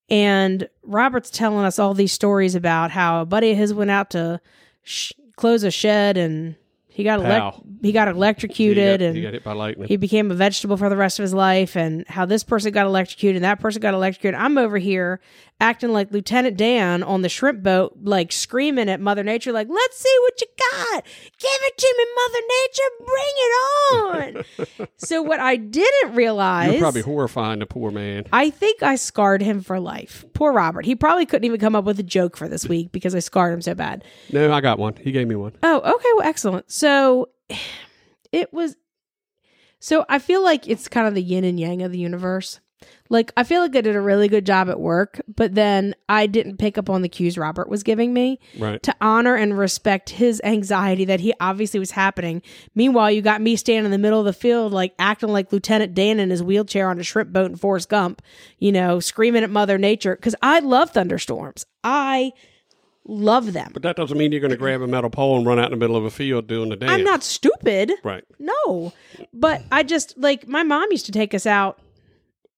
And 0.09 0.68
Robert's 0.85 1.30
telling 1.30 1.64
us 1.64 1.80
all 1.80 1.92
these 1.92 2.12
stories 2.12 2.54
about 2.54 2.92
how 2.92 3.22
a 3.22 3.26
buddy 3.26 3.50
of 3.50 3.59
his 3.59 3.74
went 3.74 3.90
out 3.90 4.11
to 4.11 4.40
sh- 4.85 5.11
close 5.37 5.62
a 5.62 5.70
shed 5.70 6.16
and 6.16 6.57
he 6.88 7.05
got 7.05 7.20
elec- 7.20 7.38
Pow. 7.38 7.62
he 7.83 7.92
got 7.92 8.09
electrocuted 8.09 9.01
he 9.01 9.05
got, 9.05 9.07
and 9.07 9.16
he 9.16 9.22
got 9.22 9.33
hit 9.35 9.44
by 9.44 9.53
lightning. 9.53 9.87
he 9.87 9.96
became 9.96 10.31
a 10.31 10.35
vegetable 10.35 10.77
for 10.79 10.88
the 10.88 10.96
rest 10.96 11.18
of 11.18 11.22
his 11.25 11.35
life 11.35 11.77
and 11.77 12.07
how 12.09 12.25
this 12.25 12.42
person 12.42 12.72
got 12.72 12.87
electrocuted 12.87 13.37
and 13.37 13.44
that 13.44 13.61
person 13.61 13.83
got 13.83 13.92
electrocuted. 13.92 14.40
I'm 14.40 14.57
over 14.57 14.79
here 14.79 15.20
acting 15.61 15.92
like 15.92 16.11
Lieutenant 16.11 16.57
Dan 16.57 17.03
on 17.03 17.23
the 17.23 17.29
shrimp 17.29 17.62
boat, 17.62 17.97
like 18.03 18.31
screaming 18.33 18.88
at 18.88 19.01
Mother 19.01 19.23
Nature, 19.23 19.53
like, 19.53 19.69
let's 19.71 19.99
see 19.99 20.16
what 20.23 20.40
you 20.40 20.47
got. 20.73 21.05
Give 21.38 21.61
it 21.62 21.79
to 21.79 21.95
me, 21.99 22.05
Mother 22.16 22.45
Nature. 22.62 23.05
Bring 23.07 24.45
it 24.47 24.79
on. 24.79 24.88
so 24.97 25.23
what 25.23 25.40
I 25.40 25.57
didn't 25.57 26.14
realize 26.14 26.73
You're 26.73 26.81
probably 26.81 27.03
horrifying 27.03 27.61
the 27.61 27.66
poor 27.66 27.90
man. 27.90 28.25
I 28.33 28.51
think 28.51 28.83
I 28.83 28.97
scarred 28.97 29.42
him 29.42 29.61
for 29.62 29.81
life. 29.81 30.25
Poor 30.35 30.53
Robert. 30.53 30.85
He 30.85 30.95
probably 30.95 31.27
couldn't 31.27 31.45
even 31.45 31.61
come 31.61 31.75
up 31.75 31.85
with 31.85 31.99
a 31.99 32.05
joke 32.05 32.37
for 32.37 32.49
this 32.49 32.69
week 32.69 32.92
because 32.92 33.14
I 33.14 33.21
scarred 33.21 33.55
him 33.55 33.62
so 33.62 33.75
bad. 33.75 34.05
No, 34.33 34.53
I 34.53 34.61
got 34.61 34.79
one. 34.79 34.97
He 34.97 35.12
gave 35.12 35.27
me 35.27 35.37
one. 35.37 35.53
Oh, 35.62 35.79
okay. 35.79 36.09
Well, 36.16 36.27
excellent. 36.27 36.71
So 36.71 37.31
it 38.33 38.53
was. 38.53 38.77
So 39.79 40.05
I 40.09 40.19
feel 40.19 40.42
like 40.42 40.69
it's 40.69 40.88
kind 40.88 41.07
of 41.07 41.14
the 41.14 41.23
yin 41.23 41.45
and 41.45 41.61
yang 41.61 41.83
of 41.83 41.92
the 41.92 41.99
universe. 41.99 42.61
Like 43.09 43.33
I 43.37 43.44
feel 43.44 43.61
like 43.62 43.77
I 43.77 43.81
did 43.81 43.94
a 43.96 44.01
really 44.01 44.29
good 44.29 44.44
job 44.46 44.68
at 44.68 44.81
work, 44.81 45.20
but 45.35 45.55
then 45.55 45.94
I 46.09 46.27
didn't 46.27 46.57
pick 46.59 46.77
up 46.79 46.90
on 46.90 47.03
the 47.03 47.09
cues 47.09 47.38
Robert 47.38 47.68
was 47.68 47.83
giving 47.83 48.12
me 48.12 48.38
Right. 48.59 48.83
to 48.83 48.94
honor 49.01 49.35
and 49.35 49.57
respect 49.57 50.11
his 50.11 50.40
anxiety 50.44 51.05
that 51.05 51.20
he 51.20 51.33
obviously 51.40 51.79
was 51.81 51.92
happening. 51.92 52.42
Meanwhile, 52.75 53.11
you 53.12 53.22
got 53.22 53.40
me 53.40 53.57
standing 53.57 53.87
in 53.87 53.90
the 53.92 53.99
middle 53.99 54.18
of 54.20 54.27
the 54.27 54.33
field, 54.33 54.72
like 54.72 54.94
acting 54.99 55.29
like 55.31 55.53
Lieutenant 55.53 55.94
Dan 55.94 56.18
in 56.20 56.31
his 56.31 56.42
wheelchair 56.42 56.88
on 56.90 56.99
a 56.99 57.03
shrimp 57.03 57.33
boat 57.33 57.51
in 57.51 57.57
Forrest 57.57 57.88
Gump, 57.88 58.22
you 58.59 58.72
know, 58.72 58.99
screaming 59.01 59.44
at 59.44 59.51
Mother 59.51 59.79
Nature. 59.79 60.16
Because 60.16 60.35
I 60.42 60.59
love 60.61 60.90
thunderstorms. 60.90 61.64
I 61.85 62.33
love 63.09 63.53
them. 63.53 63.70
But 63.72 63.83
that 63.85 63.94
doesn't 63.96 64.18
mean 64.18 64.33
you're 64.33 64.40
going 64.40 64.51
to 64.51 64.57
grab 64.57 64.83
a 64.83 64.87
metal 64.88 65.11
pole 65.11 65.37
and 65.37 65.46
run 65.46 65.59
out 65.61 65.66
in 65.66 65.70
the 65.70 65.77
middle 65.77 65.94
of 65.96 66.05
a 66.05 66.11
field 66.11 66.49
doing 66.49 66.70
the 66.70 66.77
dance. 66.77 66.90
I'm 66.90 67.05
not 67.05 67.22
stupid. 67.22 67.92
Right. 68.03 68.25
No. 68.40 68.92
But 69.33 69.62
I 69.70 69.85
just 69.85 70.18
like 70.18 70.49
my 70.49 70.64
mom 70.64 70.88
used 70.90 71.07
to 71.07 71.12
take 71.12 71.33
us 71.33 71.46
out 71.46 71.79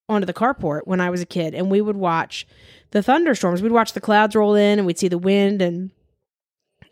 onto 0.09 0.27
the 0.27 0.35
carport 0.35 0.83
when 0.85 1.01
I 1.01 1.11
was 1.11 1.21
a 1.21 1.27
kid 1.27 1.55
and 1.55 1.71
we 1.71 1.81
would 1.81 1.97
watch 1.97 2.47
the 2.91 3.03
thunderstorms. 3.03 3.63
We'd 3.63 3.73
watch 3.73 3.93
the 3.93 4.01
clouds 4.01 4.35
roll 4.35 4.55
in 4.55 4.79
and 4.79 4.87
we'd 4.87 4.99
see 4.99 5.09
the 5.09 5.19
wind 5.19 5.63
and 5.63 5.91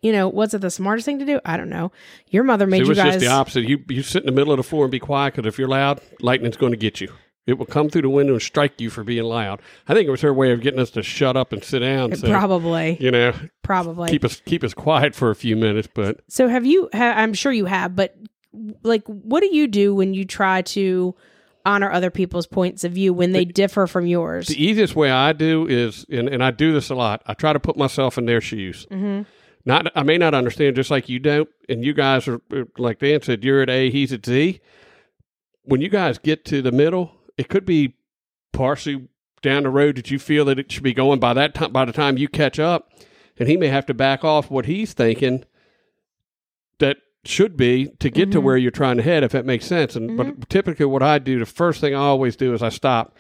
you 0.02 0.12
know, 0.12 0.29
was 0.29 0.55
it 0.55 0.61
the 0.61 0.70
smartest 0.70 1.07
thing 1.07 1.18
to 1.18 1.24
do? 1.24 1.40
I 1.44 1.57
don't 1.57 1.70
know. 1.70 1.90
Your 2.29 2.44
mother 2.44 2.66
made 2.66 2.83
it 2.83 2.85
you 2.85 2.90
was 2.90 2.98
just 2.98 3.18
the 3.18 3.29
opposite. 3.29 3.68
You 3.68 3.83
you 3.88 4.02
sit 4.02 4.22
in 4.22 4.26
the 4.26 4.33
middle 4.33 4.52
of 4.52 4.59
the 4.59 4.62
floor 4.62 4.85
and 4.85 4.92
be 4.92 5.00
quiet 5.00 5.35
because 5.35 5.48
if 5.48 5.59
you're 5.59 5.68
loud, 5.68 6.00
lightning's 6.20 6.57
going 6.57 6.72
to 6.72 6.79
get 6.79 7.00
you. 7.00 7.12
It 7.46 7.59
will 7.59 7.66
come 7.66 7.88
through 7.88 8.02
the 8.02 8.11
window 8.11 8.35
and 8.35 8.42
strike 8.42 8.81
you 8.81 8.90
for 8.90 9.05
being 9.05 9.24
loud. 9.24 9.61
I 9.88 9.94
think 9.94 10.07
it 10.07 10.11
was 10.11 10.20
her 10.20 10.35
way 10.35 10.52
of 10.52 10.61
getting 10.61 10.81
us 10.81 10.90
to 10.90 11.02
shut 11.02 11.37
up 11.37 11.52
and 11.52 11.62
sit 11.62 11.79
down. 11.79 12.14
So, 12.16 12.29
probably 12.29 12.98
you 13.00 13.11
know, 13.11 13.33
probably. 13.62 14.11
keep 14.11 14.24
us 14.24 14.42
keep 14.44 14.62
us 14.62 14.74
quiet 14.74 15.14
for 15.14 15.31
a 15.31 15.37
few 15.37 15.57
minutes. 15.57 15.88
But 15.92 16.20
so 16.29 16.48
have 16.48 16.66
you 16.66 16.88
ha- 16.92 17.14
I'm 17.16 17.35
sure 17.35 17.52
you 17.52 17.64
have, 17.66 17.96
but 17.96 18.16
like 18.83 19.05
what 19.07 19.40
do 19.40 19.55
you 19.55 19.66
do 19.66 19.94
when 19.94 20.14
you 20.14 20.24
try 20.24 20.62
to 20.62 21.14
honor 21.66 21.90
other 21.90 22.11
people's 22.11 22.46
points 22.46 22.85
of 22.85 22.92
view 22.92 23.12
when 23.12 23.33
they 23.33 23.44
differ 23.44 23.87
from 23.87 24.07
yours? 24.07 24.46
the 24.46 24.62
easiest 24.64 24.96
way 24.96 25.11
I 25.11 25.33
do 25.33 25.66
is, 25.66 26.07
and, 26.09 26.29
and 26.29 26.42
I 26.42 26.50
do 26.50 26.72
this 26.72 26.88
a 26.88 26.94
lot. 26.94 27.22
I 27.26 27.35
try 27.35 27.52
to 27.52 27.61
put 27.61 27.76
myself 27.76 28.16
in 28.16 28.24
their 28.26 28.40
shoes. 28.40 28.87
Mm-hmm. 28.90 29.22
Not, 29.64 29.90
I 29.96 30.02
may 30.05 30.16
not 30.16 30.33
understand, 30.33 30.76
just 30.76 30.90
like 30.90 31.09
you 31.09 31.18
don't, 31.18 31.48
and 31.68 31.85
you 31.85 31.92
guys 31.92 32.29
are 32.29 32.40
are- 32.52 32.68
like 32.79 33.00
Dan 33.00 33.20
said. 33.22 33.42
You're 33.44 33.62
at 33.62 33.68
A, 33.70 33.90
he's 33.90 34.12
at 34.12 34.24
Z. 34.24 34.61
When 35.64 35.81
you 35.81 35.88
guys 35.88 36.18
get 36.18 36.44
to 36.46 36.62
the 36.62 36.70
middle, 36.72 37.12
it 37.37 37.48
could 37.48 37.66
be 37.66 37.94
partially 38.52 39.09
down 39.42 39.64
the 39.64 39.70
road 39.70 39.96
that 39.96 40.11
you 40.11 40.18
feel 40.20 40.44
that 40.44 40.59
it 40.59 40.70
should 40.70 40.85
be 40.85 40.94
going 40.94 41.18
by 41.18 41.35
that 41.35 41.55
time. 41.55 41.72
By 41.72 41.85
the 41.85 41.92
time 41.92 42.16
you 42.16 42.29
catch 42.29 42.59
up, 42.61 42.90
and 43.38 43.48
he 43.48 43.57
may 43.57 43.66
have 43.68 43.87
to 43.87 43.94
back 43.94 44.24
off 44.24 44.50
what 44.50 44.66
he's 44.66 44.92
thinking 44.92 45.44
that 46.79 46.98
should 47.28 47.56
be 47.56 47.88
to 48.00 48.10
get 48.10 48.30
to 48.32 48.40
Mhm. 48.40 48.42
where 48.44 48.56
you're 48.56 48.70
trying 48.70 48.96
to 48.96 49.02
head, 49.02 49.22
if 49.24 49.32
that 49.32 49.44
makes 49.46 49.64
sense. 49.66 49.96
And 49.96 50.16
but 50.16 50.48
typically, 50.48 50.86
what 50.86 51.02
I 51.02 51.18
do, 51.18 51.38
the 51.38 51.46
first 51.46 51.80
thing 51.80 51.94
I 51.94 51.98
always 51.98 52.36
do 52.36 52.52
is 52.54 52.62
I 52.62 52.68
stop, 52.68 53.16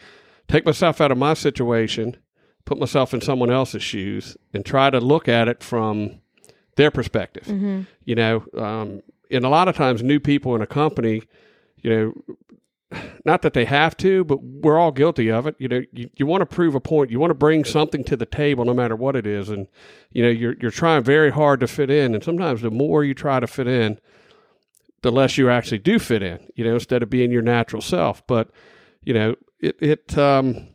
take 0.48 0.64
myself 0.66 1.00
out 1.00 1.10
of 1.10 1.18
my 1.18 1.34
situation, 1.34 2.16
put 2.64 2.78
myself 2.78 3.14
in 3.14 3.20
someone 3.20 3.50
else's 3.50 3.82
shoes, 3.82 4.36
and 4.52 4.64
try 4.64 4.90
to 4.90 5.00
look 5.00 5.28
at 5.28 5.48
it 5.48 5.62
from 5.62 6.20
their 6.76 6.90
perspective. 6.90 7.44
Mm-hmm. 7.44 7.80
You 8.04 8.14
know, 8.14 8.44
um, 8.56 9.02
and 9.30 9.44
a 9.44 9.48
lot 9.48 9.68
of 9.68 9.74
times, 9.76 10.02
new 10.02 10.20
people 10.20 10.54
in 10.54 10.62
a 10.62 10.66
company, 10.66 11.22
you 11.82 11.90
know, 11.90 12.12
not 13.24 13.42
that 13.42 13.52
they 13.52 13.64
have 13.64 13.96
to, 13.98 14.24
but 14.24 14.42
we're 14.42 14.78
all 14.78 14.92
guilty 14.92 15.30
of 15.30 15.46
it. 15.46 15.56
You 15.58 15.68
know, 15.68 15.82
you, 15.92 16.10
you 16.16 16.26
want 16.26 16.42
to 16.42 16.46
prove 16.46 16.74
a 16.74 16.80
point. 16.80 17.10
You 17.10 17.18
want 17.18 17.30
to 17.30 17.34
bring 17.34 17.64
something 17.64 18.04
to 18.04 18.16
the 18.16 18.26
table, 18.26 18.64
no 18.64 18.74
matter 18.74 18.94
what 18.94 19.16
it 19.16 19.26
is. 19.26 19.48
And 19.48 19.66
you 20.12 20.22
know, 20.22 20.28
you're 20.28 20.54
you're 20.60 20.70
trying 20.70 21.02
very 21.02 21.30
hard 21.30 21.60
to 21.60 21.66
fit 21.66 21.90
in. 21.90 22.14
And 22.14 22.22
sometimes, 22.22 22.62
the 22.62 22.70
more 22.70 23.04
you 23.04 23.14
try 23.14 23.40
to 23.40 23.46
fit 23.46 23.66
in, 23.66 23.98
the 25.02 25.10
less 25.10 25.36
you 25.36 25.50
actually 25.50 25.78
do 25.78 25.98
fit 25.98 26.22
in. 26.22 26.46
You 26.54 26.64
know, 26.64 26.74
instead 26.74 27.02
of 27.02 27.10
being 27.10 27.32
your 27.32 27.42
natural 27.42 27.82
self. 27.82 28.24
But 28.26 28.50
you 29.02 29.14
know, 29.14 29.34
it 29.60 29.76
it 29.80 30.18
um, 30.18 30.68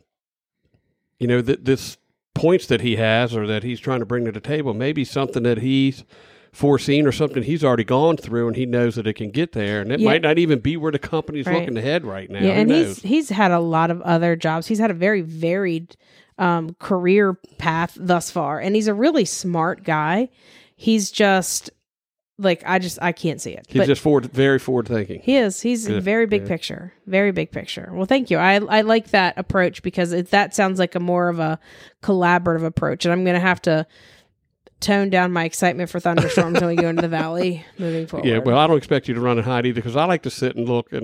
you 1.18 1.26
know, 1.26 1.40
th- 1.40 1.60
this 1.62 1.96
points 2.34 2.66
that 2.66 2.80
he 2.80 2.96
has 2.96 3.34
or 3.34 3.46
that 3.46 3.62
he's 3.62 3.80
trying 3.80 4.00
to 4.00 4.06
bring 4.06 4.24
to 4.24 4.32
the 4.32 4.40
table, 4.40 4.74
maybe 4.74 5.04
something 5.04 5.42
that 5.44 5.58
he's 5.58 6.04
foreseen 6.52 7.06
or 7.06 7.12
something 7.12 7.42
he's 7.42 7.64
already 7.64 7.82
gone 7.84 8.14
through 8.16 8.46
and 8.46 8.56
he 8.56 8.66
knows 8.66 8.94
that 8.96 9.06
it 9.06 9.14
can 9.14 9.30
get 9.30 9.52
there 9.52 9.80
and 9.80 9.90
it 9.90 10.00
Yeah. 10.00 10.04
might 10.10 10.20
not 10.22 10.38
even 10.38 10.58
be 10.58 10.76
where 10.76 10.92
the 10.92 10.98
company's 10.98 11.46
Right. 11.46 11.60
looking 11.60 11.78
ahead 11.78 12.04
right 12.04 12.28
now 12.30 12.40
Yeah, 12.40 12.52
Who 12.54 12.60
and 12.60 12.68
knows? 12.68 12.98
he's 12.98 13.02
he's 13.02 13.28
had 13.30 13.50
a 13.52 13.58
lot 13.60 13.90
of 13.90 14.02
other 14.02 14.36
jobs. 14.36 14.66
He's 14.66 14.78
had 14.78 14.90
a 14.90 14.94
very 14.94 15.22
varied 15.22 15.96
um, 16.38 16.74
career 16.78 17.34
path 17.58 17.96
thus 17.98 18.30
far, 18.30 18.58
and 18.58 18.74
he's 18.74 18.88
a 18.88 18.94
really 18.94 19.24
smart 19.24 19.84
guy. 19.84 20.28
He's 20.76 21.10
just 21.10 21.70
like 22.38 22.62
I 22.66 22.78
just 22.78 22.98
I 23.00 23.12
can't 23.12 23.40
see 23.40 23.52
it, 23.52 23.66
he's 23.68 23.80
but 23.80 23.86
just 23.86 24.00
forward 24.02 24.26
very 24.32 24.58
forward 24.58 24.88
thinking 24.88 25.20
he 25.22 25.36
is. 25.36 25.60
He's 25.60 25.88
Yeah, 25.88 26.00
very 26.00 26.26
big 26.26 26.42
yeah. 26.42 26.48
picture, 26.48 26.92
very 27.06 27.30
big 27.32 27.50
picture. 27.50 27.90
Well, 27.94 28.06
thank 28.06 28.30
you. 28.30 28.38
I 28.38 28.54
I 28.56 28.80
like 28.80 29.10
that 29.10 29.38
approach 29.38 29.82
because 29.82 30.12
it, 30.12 30.30
that 30.30 30.54
sounds 30.54 30.78
like 30.78 30.94
a 30.94 31.00
more 31.00 31.28
of 31.28 31.38
a 31.38 31.58
collaborative 32.02 32.64
approach, 32.64 33.04
and 33.04 33.12
I'm 33.12 33.24
going 33.24 33.34
to 33.34 33.40
have 33.40 33.62
to 33.62 33.86
tone 34.82 35.08
down 35.10 35.32
my 35.32 35.44
excitement 35.44 35.88
for 35.88 36.00
thunderstorms 36.00 36.60
when 36.60 36.68
we 36.68 36.76
go 36.76 36.88
into 36.88 37.02
the 37.02 37.08
valley 37.08 37.64
moving 37.78 38.06
forward. 38.06 38.26
yeah 38.28 38.38
well 38.38 38.58
i 38.58 38.66
don't 38.66 38.76
expect 38.76 39.08
you 39.08 39.14
to 39.14 39.20
run 39.20 39.38
and 39.38 39.46
hide 39.46 39.64
either 39.66 39.76
because 39.76 39.96
i 39.96 40.04
like 40.04 40.22
to 40.22 40.30
sit 40.30 40.56
and 40.56 40.68
look 40.68 40.92
and, 40.92 41.02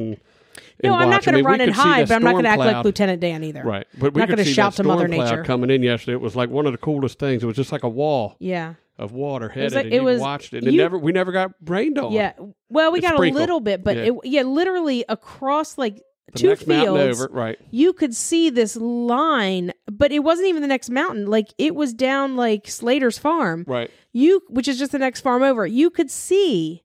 and 0.80 0.90
no, 0.90 0.94
I'm 0.94 1.08
not 1.10 1.16
watch. 1.18 1.24
Going 1.24 1.32
to 1.32 1.38
mean, 1.38 1.44
we 1.44 1.50
run 1.50 1.60
and 1.60 1.72
hide, 1.72 2.08
but 2.08 2.14
I'm 2.14 2.22
not 2.22 2.32
going 2.32 2.44
to 2.44 2.50
act 2.50 2.58
like 2.60 2.84
Lieutenant 2.84 3.20
Dan 3.20 3.42
either. 3.44 3.62
right 3.64 3.86
but 3.98 4.12
we 4.14 4.20
Not 4.20 4.28
gonna 4.28 4.44
see 4.44 4.52
shout 4.52 4.74
to 4.74 4.84
Mother 4.84 5.08
Nature. 5.08 5.42
coming 5.44 5.70
in 5.70 5.82
yesterday 5.82 6.12
it 6.12 6.20
was 6.20 6.36
like 6.36 6.50
one 6.50 6.66
of 6.66 6.72
the 6.72 6.78
coolest 6.78 7.18
things 7.18 7.42
it 7.42 7.46
was 7.46 7.56
just 7.56 7.72
like 7.72 7.82
a 7.84 7.88
wall 7.88 8.36
Yeah. 8.38 8.74
of 8.98 9.12
water 9.12 9.46
was 9.46 9.54
headed 9.54 9.72
like- 9.74 9.84
and 9.86 9.94
it 9.94 9.96
you 9.98 10.02
was- 10.04 10.20
watched 10.20 10.52
it 10.54 10.58
and 10.64 10.68
it 10.68 10.76
never 10.76 10.98
we 10.98 11.12
never 11.12 11.32
got 11.32 11.52
rained 11.64 11.98
on 11.98 12.12
Yeah. 12.12 12.32
Well, 12.68 12.92
we 12.92 12.98
It's 12.98 13.08
got 13.08 13.16
sprinkled. 13.16 13.38
a 13.38 13.40
little 13.40 13.60
bit, 13.60 13.82
but 13.82 13.96
Yeah. 13.96 14.02
it, 14.04 14.12
yeah, 14.24 14.42
literally 14.42 15.04
across 15.08 15.78
like 15.78 16.02
the 16.32 16.38
two 16.38 16.48
next 16.48 16.66
mountain 16.66 16.94
fields, 16.94 17.20
over 17.22 17.32
right 17.32 17.58
you 17.70 17.92
could 17.92 18.14
see 18.14 18.50
this 18.50 18.76
line, 18.76 19.72
but 19.90 20.12
it 20.12 20.20
wasn't 20.20 20.48
even 20.48 20.62
the 20.62 20.68
next 20.68 20.90
mountain. 20.90 21.26
Like 21.26 21.48
it 21.58 21.74
was 21.74 21.92
down 21.94 22.36
like 22.36 22.68
Slater's 22.68 23.18
farm. 23.18 23.64
right 23.66 23.90
You, 24.12 24.42
which 24.48 24.68
is 24.68 24.78
just 24.78 24.92
the 24.92 24.98
next 24.98 25.20
farm 25.22 25.42
over. 25.42 25.66
You 25.66 25.90
could 25.90 26.10
see 26.10 26.82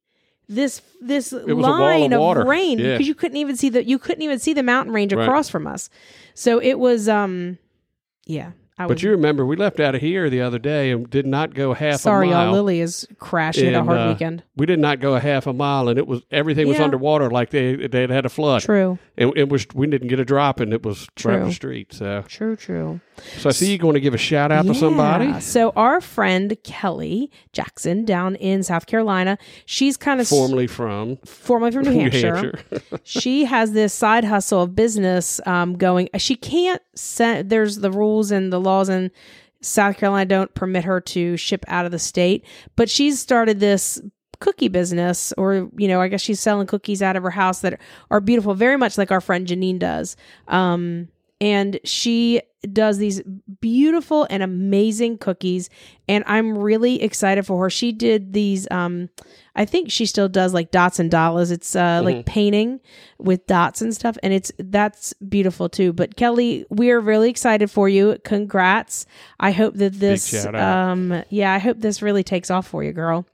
this 0.49 0.81
this 1.01 1.31
was 1.31 1.43
a 1.47 1.55
wall 1.55 1.79
line 1.79 2.13
of 2.13 2.37
of, 2.37 2.47
rain 2.47 2.77
Yeah. 2.79 2.93
because 2.93 3.07
you 3.07 3.15
couldn't 3.15 3.37
even 3.37 3.55
see 3.55 3.69
the 3.69 3.83
you 3.85 3.97
couldn't 3.97 4.21
even 4.23 4.39
see 4.39 4.53
the 4.53 4.63
mountain 4.63 4.93
range 4.93 5.13
Right. 5.13 5.23
across 5.23 5.49
from 5.49 5.67
us. 5.67 5.89
So 6.33 6.59
it 6.61 6.79
was 6.79 7.07
um 7.09 7.57
yeah. 8.25 8.51
I 8.77 8.87
but 8.87 8.95
was 8.95 9.03
you 9.03 9.11
remember 9.11 9.45
we 9.45 9.55
left 9.55 9.79
out 9.79 9.93
of 9.93 10.01
here 10.01 10.29
the 10.29 10.41
other 10.41 10.57
day 10.59 10.91
and 10.91 11.07
did 11.09 11.25
not 11.27 11.53
go 11.53 11.73
half 11.73 11.99
sorry, 11.99 12.29
a 12.29 12.31
mile 12.31 12.45
y'all. 12.45 12.53
Lily 12.53 12.79
is 12.79 13.07
crashing 13.19 13.67
at 13.67 13.75
a 13.75 13.83
hard 13.83 13.99
uh, 13.99 14.07
weekend. 14.09 14.43
we 14.55 14.65
did 14.65 14.79
not 14.79 14.99
go 14.99 15.15
a 15.15 15.19
half 15.19 15.45
a 15.45 15.53
mile 15.53 15.89
and 15.89 15.99
it 15.99 16.07
was 16.07 16.21
everything 16.31 16.67
was 16.67 16.79
underwater 16.79 17.29
like 17.29 17.51
they 17.51 17.75
they 17.87 18.01
had 18.01 18.09
had 18.09 18.25
a 18.25 18.29
flood 18.29 18.61
True, 18.63 18.97
and 19.17 19.31
it 19.35 19.49
was 19.49 19.67
we 19.75 19.85
didn't 19.87 20.07
get 20.07 20.19
a 20.19 20.25
drop 20.25 20.59
and 20.59 20.73
it 20.73 20.83
was 20.83 21.07
right 21.23 21.39
up 21.39 21.47
the 21.47 21.53
street 21.53 21.93
so 21.93 22.23
true, 22.27 22.55
true. 22.55 22.99
So 23.37 23.49
i 23.49 23.51
see 23.51 23.71
you 23.71 23.77
going 23.77 23.93
to 23.93 23.99
give 23.99 24.13
a 24.13 24.17
shout 24.17 24.51
out 24.51 24.65
to 24.65 24.73
somebody 24.73 25.39
So 25.41 25.71
our 25.75 26.01
friend 26.01 26.55
Kelly 26.63 27.31
Jackson 27.51 28.05
down 28.05 28.35
in 28.35 28.63
South 28.63 28.85
Carolina, 28.85 29.37
she's 29.65 29.97
kind 29.97 30.19
of 30.21 30.27
formerly 30.27 30.67
from 30.67 31.17
formerly 31.25 31.71
from 31.71 31.83
New 31.83 31.91
New 31.91 31.99
Hampshire. 32.01 32.35
Hampshire. 32.71 32.99
she 33.03 33.45
has 33.45 33.73
this 33.73 33.93
side 33.93 34.23
hustle 34.23 34.61
of 34.61 34.75
business 34.75 35.39
um, 35.45 35.77
going. 35.77 36.09
She 36.17 36.35
can't 36.35 36.81
send. 36.95 37.49
There's 37.49 37.77
the 37.77 37.91
rules 37.91 38.31
and 38.31 38.51
the 38.51 38.59
laws 38.59 38.89
in 38.89 39.11
South 39.61 39.97
Carolina 39.97 40.25
don't 40.25 40.53
permit 40.53 40.83
her 40.83 40.99
to 41.01 41.37
ship 41.37 41.63
out 41.67 41.85
of 41.85 41.91
the 41.91 41.99
state, 41.99 42.45
but 42.75 42.89
she's 42.89 43.19
started 43.19 43.59
this 43.59 44.01
cookie 44.39 44.67
business 44.67 45.31
or 45.37 45.69
you 45.77 45.87
know 45.87 46.01
i 46.01 46.09
guess 46.09 46.19
she's 46.19 46.39
selling 46.41 46.67
cookies 46.67 47.01
out 47.01 47.15
of 47.15 47.23
her 47.23 47.29
house 47.29 47.61
that 47.61 47.79
are 48.11 48.19
beautiful 48.19 48.53
very 48.53 48.75
much 48.75 48.97
like 48.97 49.09
our 49.09 49.21
friend 49.21 49.47
janine 49.47 49.79
does 49.79 50.17
um 50.49 51.07
and 51.43 51.77
she 51.83 52.41
does 52.71 52.97
these 52.97 53.21
beautiful 53.59 54.25
and 54.29 54.41
amazing 54.41 55.17
cookies 55.17 55.69
and 56.07 56.23
i'm 56.27 56.57
really 56.57 57.01
excited 57.03 57.45
for 57.45 57.61
her. 57.61 57.69
She 57.69 57.91
did 57.91 58.31
these 58.31 58.65
um 58.71 59.09
i 59.53 59.65
think 59.65 59.91
she 59.91 60.05
still 60.05 60.29
does 60.29 60.53
like 60.53 60.71
dots 60.71 60.97
and 60.97 61.11
dollars. 61.11 61.51
It's 61.51 61.75
uh 61.75 62.01
like 62.05 62.25
painting 62.25 62.79
with 63.17 63.45
dots 63.47 63.81
and 63.81 63.93
stuff 63.93 64.17
and 64.23 64.31
it's 64.31 64.51
that's 64.57 65.11
beautiful 65.13 65.67
too. 65.67 65.91
But 65.91 66.15
kelly 66.15 66.65
we're 66.69 67.01
really 67.01 67.29
excited 67.29 67.69
for 67.69 67.89
you. 67.89 68.17
Congrats. 68.23 69.05
I 69.41 69.51
hope 69.51 69.75
that 69.75 69.93
this 69.99 70.31
um 70.55 71.23
yeah 71.29 71.53
i 71.53 71.57
hope 71.57 71.79
this 71.79 72.01
really 72.01 72.23
takes 72.23 72.49
off 72.49 72.65
for 72.67 72.81
you 72.83 72.93
girl 72.93 73.25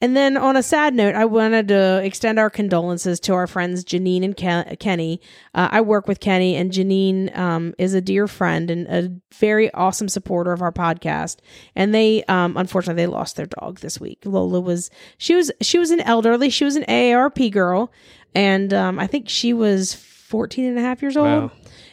and 0.00 0.16
then 0.16 0.36
on 0.36 0.56
a 0.56 0.62
sad 0.62 0.92
note, 0.94 1.14
I 1.14 1.24
wanted 1.24 1.68
to 1.68 2.00
extend 2.04 2.38
our 2.38 2.50
condolences 2.50 3.20
to 3.20 3.32
our 3.34 3.46
friends 3.46 3.84
Janine 3.84 4.22
and 4.24 4.36
Ken- 4.36 4.76
Kenny. 4.78 5.20
Uh, 5.54 5.68
I 5.70 5.80
work 5.80 6.06
with 6.08 6.20
Kenny, 6.20 6.56
and 6.56 6.70
Janine 6.72 7.34
um, 7.38 7.74
is 7.78 7.94
a 7.94 8.00
dear 8.00 8.26
friend 8.26 8.70
and 8.70 8.86
a 8.88 9.10
very 9.34 9.72
awesome 9.72 10.08
supporter 10.08 10.52
of 10.52 10.60
our 10.62 10.72
podcast. 10.72 11.38
And 11.74 11.94
they, 11.94 12.22
um, 12.24 12.56
unfortunately, 12.56 13.02
they 13.02 13.06
lost 13.06 13.36
their 13.36 13.46
dog 13.46 13.78
this 13.80 13.98
week. 14.00 14.20
Lola 14.24 14.60
was 14.60 14.90
she 15.16 15.34
was 15.34 15.50
she 15.62 15.78
was 15.78 15.90
an 15.90 16.00
elderly, 16.00 16.50
she 16.50 16.64
was 16.64 16.76
an 16.76 16.84
AARP 16.88 17.50
girl, 17.52 17.90
and 18.34 18.74
um, 18.74 18.98
I 18.98 19.06
think 19.06 19.28
she 19.28 19.52
was 19.52 19.94
14 19.94 20.64
and 20.64 20.78
a 20.78 20.82
half 20.82 21.00
years 21.02 21.16
old, 21.16 21.26
Wow. 21.26 21.50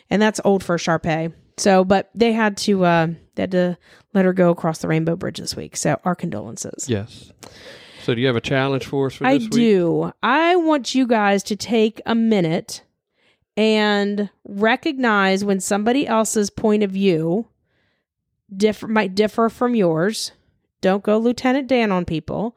and 0.09 0.21
that's 0.21 0.41
old 0.43 0.63
for 0.63 0.75
a 0.75 0.79
Sharpei. 0.79 1.33
So, 1.57 1.83
but 1.85 2.09
they 2.15 2.31
had 2.33 2.57
to 2.57 2.83
uh, 2.83 3.07
they 3.35 3.43
had 3.43 3.51
to 3.51 3.77
let 4.13 4.25
her 4.25 4.33
go 4.33 4.49
across 4.49 4.79
the 4.79 4.87
Rainbow 4.87 5.15
Bridge 5.15 5.37
this 5.37 5.55
week. 5.55 5.77
So, 5.77 5.99
our 6.03 6.15
condolences. 6.15 6.89
yes 6.89 7.31
so 8.01 8.15
do 8.15 8.21
you 8.21 8.27
have 8.27 8.35
a 8.35 8.41
challenge 8.41 8.85
for 8.85 9.07
us 9.07 9.15
for 9.15 9.25
I 9.25 9.37
this 9.37 9.43
week 9.43 9.51
do. 9.51 10.11
I 10.21 10.55
want 10.55 10.95
you 10.95 11.07
guys 11.07 11.43
to 11.43 11.55
take 11.55 12.01
a 12.05 12.15
minute 12.15 12.83
and 13.57 14.29
recognize 14.43 15.43
when 15.43 15.59
somebody 15.59 16.07
else's 16.07 16.49
point 16.49 16.83
of 16.83 16.91
view 16.91 17.47
differ 18.55 18.87
might 18.87 19.15
differ 19.15 19.49
from 19.49 19.75
yours. 19.75 20.31
Don't 20.81 21.03
go 21.03 21.17
Lieutenant 21.17 21.67
Dan 21.67 21.91
on 21.91 22.05
people 22.05 22.55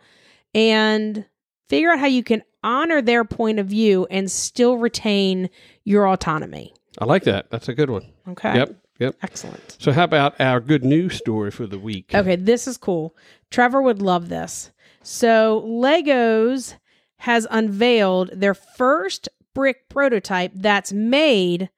and 0.54 1.26
figure 1.68 1.90
out 1.90 1.98
how 1.98 2.06
you 2.06 2.22
can 2.22 2.42
honor 2.62 3.02
their 3.02 3.24
point 3.24 3.58
of 3.58 3.66
view 3.66 4.06
and 4.10 4.30
still 4.30 4.78
retain 4.78 5.50
your 5.84 6.08
autonomy. 6.08 6.72
I 6.98 7.04
like 7.04 7.24
that. 7.24 7.50
That's 7.50 7.68
a 7.68 7.74
good 7.74 7.90
one. 7.90 8.10
Okay. 8.28 8.56
Yep. 8.56 8.76
Yep. 9.00 9.16
Excellent. 9.22 9.76
So, 9.80 9.90
how 9.90 10.04
about 10.04 10.40
our 10.40 10.60
good 10.60 10.84
news 10.84 11.16
story 11.16 11.50
for 11.50 11.66
the 11.66 11.78
week? 11.78 12.14
Okay, 12.14 12.36
this 12.36 12.68
is 12.68 12.76
cool. 12.76 13.16
Trevor 13.50 13.82
would 13.82 14.00
love 14.00 14.28
this. 14.28 14.70
So, 15.04 15.62
Legos 15.66 16.74
has 17.18 17.46
unveiled 17.50 18.30
their 18.32 18.54
first 18.54 19.28
brick 19.54 19.88
prototype 19.88 20.52
that's 20.54 20.92
made 20.92 21.70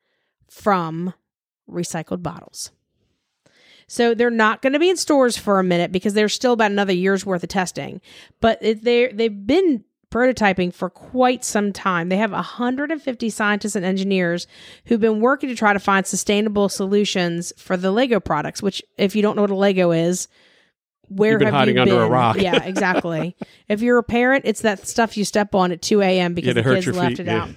from 0.48 1.12
recycled 1.68 2.22
bottles. 2.22 2.70
So 3.88 4.14
they're 4.14 4.30
not 4.30 4.62
going 4.62 4.72
to 4.72 4.78
be 4.78 4.90
in 4.90 4.96
stores 4.96 5.36
for 5.36 5.58
a 5.58 5.64
minute 5.64 5.92
because 5.92 6.14
there's 6.14 6.34
still 6.34 6.54
about 6.54 6.72
another 6.72 6.92
year's 6.92 7.24
worth 7.24 7.42
of 7.42 7.48
testing. 7.48 8.00
But 8.40 8.60
they 8.60 9.08
they've 9.12 9.46
been 9.46 9.84
prototyping 10.10 10.72
for 10.72 10.90
quite 10.90 11.44
some 11.44 11.72
time. 11.72 12.08
They 12.08 12.16
have 12.16 12.32
150 12.32 13.30
scientists 13.30 13.76
and 13.76 13.84
engineers 13.84 14.46
who've 14.86 15.00
been 15.00 15.20
working 15.20 15.48
to 15.48 15.54
try 15.54 15.72
to 15.72 15.78
find 15.78 16.06
sustainable 16.06 16.68
solutions 16.68 17.52
for 17.56 17.76
the 17.76 17.92
Lego 17.92 18.18
products. 18.18 18.62
Which, 18.62 18.82
if 18.98 19.14
you 19.14 19.22
don't 19.22 19.36
know 19.36 19.42
what 19.42 19.50
a 19.50 19.56
Lego 19.56 19.92
is, 19.92 20.26
where 21.08 21.32
You've 21.32 21.38
been 21.40 21.46
have 21.46 21.54
hiding 21.54 21.76
you 21.76 21.82
under 21.82 22.00
a 22.02 22.04
been? 22.04 22.12
rock. 22.12 22.36
yeah, 22.40 22.62
exactly. 22.64 23.36
if 23.68 23.80
you're 23.80 23.98
a 23.98 24.02
parent, 24.02 24.44
it's 24.46 24.62
that 24.62 24.86
stuff 24.86 25.16
you 25.16 25.24
step 25.24 25.54
on 25.54 25.72
at 25.72 25.82
2 25.82 26.00
a.m. 26.02 26.34
because 26.34 26.48
Yeah, 26.48 26.52
to 26.54 26.62
the 26.62 26.62
hurt 26.62 26.74
kids 26.76 26.86
your 26.86 26.94
left 26.94 27.16
feet, 27.16 27.20
it 27.20 27.26
yeah. 27.26 27.42
out. 27.42 27.48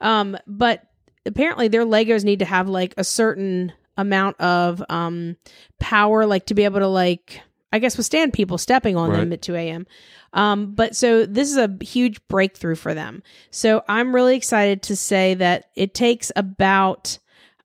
Um, 0.00 0.36
but 0.46 0.82
apparently 1.26 1.68
their 1.68 1.84
Legos 1.84 2.24
need 2.24 2.40
to 2.40 2.44
have 2.44 2.68
like 2.68 2.94
a 2.96 3.04
certain 3.04 3.72
amount 3.96 4.40
of 4.40 4.82
um 4.88 5.36
power, 5.78 6.24
like 6.26 6.46
to 6.46 6.54
be 6.54 6.64
able 6.64 6.80
to 6.80 6.88
like 6.88 7.40
I 7.72 7.78
guess 7.78 7.96
withstand 7.96 8.32
people 8.34 8.58
stepping 8.58 8.96
on 8.96 9.10
them 9.12 9.20
Right. 9.28 9.32
at 9.34 9.42
2 9.42 9.54
a.m. 9.54 9.86
Um, 10.34 10.74
but 10.74 10.96
so 10.96 11.24
this 11.26 11.50
is 11.50 11.56
a 11.58 11.70
huge 11.82 12.18
breakthrough 12.28 12.74
for 12.74 12.94
them. 12.94 13.22
So 13.50 13.82
I'm 13.88 14.14
really 14.14 14.36
excited 14.36 14.82
to 14.84 14.96
say 14.96 15.34
that 15.34 15.66
it 15.76 15.94
takes 15.94 16.32
about 16.36 17.18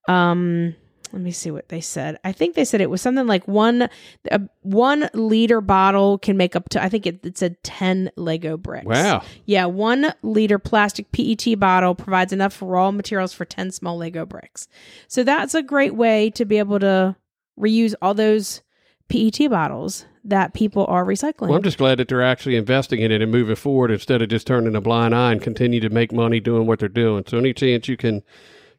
um 0.08 0.76
let 1.14 1.22
me 1.22 1.32
see 1.32 1.52
what 1.52 1.70
they 1.70 1.82
said. 1.82 2.20
I 2.24 2.32
think 2.32 2.56
they 2.56 2.66
said 2.66 2.82
it 2.82 2.90
was 2.90 3.02
something 3.02 3.28
like 3.28 3.48
one 3.48 3.90
a 4.32 4.42
one 4.62 5.10
liter 5.14 5.62
bottle 5.62 6.18
can 6.18 6.38
make 6.38 6.56
up 6.56 6.70
to 6.70 6.84
I 6.84 6.90
think 6.90 7.06
it, 7.06 7.26
it 7.26 7.38
said 7.38 7.62
10 7.64 8.12
Lego 8.16 8.58
bricks. 8.58 8.86
Wow. 8.86 9.24
Yeah, 9.46 9.66
one 9.66 10.14
liter 10.22 10.60
plastic 10.60 11.12
PET 11.12 11.60
bottle 11.60 11.96
provides 11.96 12.34
enough 12.34 12.62
raw 12.62 12.92
materials 12.92 13.34
for 13.34 13.46
10 13.46 13.72
small 13.72 13.98
Lego 13.98 14.26
bricks. 14.26 14.68
So 15.08 15.24
that's 15.24 15.54
a 15.54 15.64
great 15.64 15.96
way 15.96 16.30
to 16.32 16.46
be 16.46 16.58
able 16.58 16.80
to 16.80 17.16
reuse 17.60 17.96
all 18.02 18.14
those 18.14 18.62
PET 19.10 19.50
bottles 19.50 20.06
that 20.24 20.54
people 20.54 20.86
are 20.88 21.06
recycling. 21.06 21.48
Well, 21.48 21.56
I'm 21.56 21.64
just 21.64 21.78
glad 21.78 22.00
that 22.00 22.10
they're 22.10 22.22
actually 22.22 22.58
investing 22.58 23.02
in 23.02 23.12
it 23.12 23.22
and 23.22 23.32
moving 23.32 23.56
forward 23.56 23.92
instead 23.92 24.22
of 24.22 24.30
just 24.30 24.46
turning 24.46 24.76
a 24.76 24.82
blind 24.82 25.16
eye 25.16 25.32
and 25.32 25.42
continue 25.42 25.80
to 25.80 25.90
make 25.90 26.12
money 26.12 26.42
doing 26.42 26.68
what 26.68 26.80
they're 26.80 26.90
doing. 26.90 27.24
So, 27.28 27.38
any 27.38 27.54
chance 27.54 27.88
you 27.88 27.96
can 27.96 28.24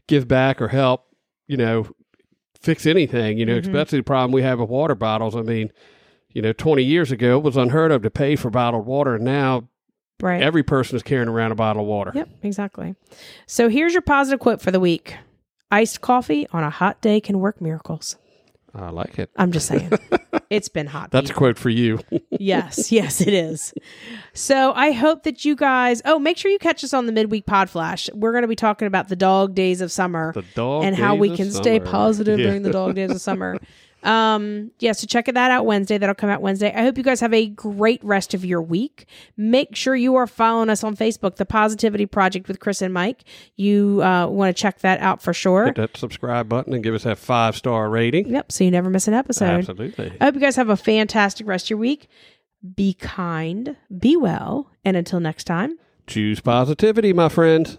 give 0.06 0.28
back 0.28 0.60
or 0.60 0.68
help, 0.68 1.06
you 1.46 1.56
know, 1.56 1.86
fix 2.60 2.86
anything, 2.86 3.38
you 3.38 3.46
know, 3.46 3.56
Mhm. 3.56 3.60
especially 3.66 3.98
the 4.00 4.04
problem 4.04 4.32
we 4.32 4.42
have 4.42 4.58
with 4.60 4.68
water 4.68 4.94
bottles. 4.94 5.36
I 5.36 5.42
mean, 5.42 5.70
you 6.30 6.42
know, 6.42 6.52
20 6.52 6.82
years 6.82 7.10
ago 7.12 7.38
it 7.38 7.42
was 7.44 7.56
unheard 7.56 7.92
of 7.92 8.02
to 8.02 8.10
pay 8.10 8.36
for 8.36 8.50
bottled 8.50 8.86
water, 8.86 9.14
and 9.14 9.24
now 9.24 9.68
right. 10.20 10.42
every 10.42 10.62
person 10.62 10.96
is 10.96 11.02
carrying 11.02 11.28
around 11.28 11.52
a 11.52 11.54
bottle 11.56 11.82
of 11.82 11.88
water. 11.88 12.12
Yep, 12.14 12.28
exactly. 12.42 12.94
So 13.46 13.68
here's 13.68 13.92
your 13.92 14.02
positive 14.02 14.40
quote 14.40 14.60
for 14.60 14.70
the 14.70 14.80
week. 14.80 15.16
Iced 15.70 16.00
coffee 16.00 16.46
on 16.52 16.62
a 16.64 16.70
hot 16.70 17.00
day 17.00 17.20
can 17.20 17.38
work 17.40 17.60
miracles. 17.60 18.16
I 18.74 18.90
like 18.90 19.18
it. 19.18 19.30
I'm 19.36 19.52
just 19.52 19.66
saying. 19.66 19.90
it's 20.50 20.68
been 20.68 20.86
hot. 20.86 21.10
That's 21.10 21.30
a 21.30 21.34
quote 21.34 21.58
for 21.58 21.70
you. 21.70 22.00
yes, 22.30 22.92
yes, 22.92 23.20
it 23.20 23.32
is. 23.32 23.72
So 24.34 24.72
I 24.74 24.92
hope 24.92 25.22
that 25.24 25.44
you 25.44 25.56
guys. 25.56 26.02
Oh, 26.04 26.18
make 26.18 26.36
sure 26.36 26.50
you 26.50 26.58
catch 26.58 26.84
us 26.84 26.92
on 26.92 27.06
the 27.06 27.12
midweek 27.12 27.46
pod 27.46 27.70
flash. 27.70 28.08
We're 28.14 28.32
going 28.32 28.42
to 28.42 28.48
be 28.48 28.56
talking 28.56 28.86
about 28.86 29.08
the 29.08 29.16
dog 29.16 29.54
days 29.54 29.80
of 29.80 29.90
summer 29.90 30.32
the 30.34 30.44
dog 30.54 30.84
and 30.84 30.94
how 30.94 31.14
we 31.14 31.34
can 31.34 31.50
stay 31.50 31.80
positive 31.80 32.38
Yeah. 32.38 32.46
during 32.46 32.62
the 32.62 32.70
dog 32.70 32.94
days 32.94 33.10
of 33.10 33.20
summer. 33.20 33.58
Um, 34.02 34.70
yeah, 34.78 34.92
so 34.92 35.06
check 35.06 35.26
that 35.26 35.50
out 35.50 35.66
Wednesday. 35.66 35.98
That'll 35.98 36.14
come 36.14 36.30
out 36.30 36.40
Wednesday. 36.40 36.72
I 36.74 36.82
hope 36.82 36.96
you 36.96 37.04
guys 37.04 37.20
have 37.20 37.34
a 37.34 37.46
great 37.46 38.02
rest 38.04 38.34
of 38.34 38.44
your 38.44 38.62
week. 38.62 39.06
Make 39.36 39.74
sure 39.74 39.96
you 39.96 40.14
are 40.16 40.26
following 40.26 40.70
us 40.70 40.84
on 40.84 40.96
Facebook, 40.96 41.36
The 41.36 41.46
Positivity 41.46 42.06
Project 42.06 42.48
with 42.48 42.60
Kris 42.60 42.80
and 42.82 42.94
Mike. 42.94 43.24
You 43.56 44.02
uh, 44.02 44.26
want 44.28 44.56
to 44.56 44.60
check 44.60 44.80
that 44.80 45.00
out 45.00 45.20
for 45.22 45.32
sure. 45.32 45.66
Hit 45.66 45.76
that 45.76 45.96
subscribe 45.96 46.48
button 46.48 46.72
and 46.72 46.82
give 46.82 46.94
us 46.94 47.04
that 47.04 47.18
five 47.18 47.56
star 47.56 47.90
rating. 47.90 48.28
Yep, 48.28 48.52
so 48.52 48.64
you 48.64 48.70
never 48.70 48.90
miss 48.90 49.08
an 49.08 49.14
episode. 49.14 49.58
Absolutely. 49.58 50.12
I 50.20 50.24
hope 50.26 50.34
you 50.34 50.40
guys 50.40 50.56
have 50.56 50.68
a 50.68 50.76
fantastic 50.76 51.46
rest 51.46 51.66
of 51.66 51.70
your 51.70 51.78
week. 51.78 52.08
Be 52.74 52.94
kind, 52.94 53.76
be 53.96 54.16
well, 54.16 54.70
and 54.84 54.96
until 54.96 55.20
next 55.20 55.44
time. 55.44 55.78
Choose 56.06 56.40
positivity, 56.40 57.12
my 57.12 57.28
friends. 57.28 57.78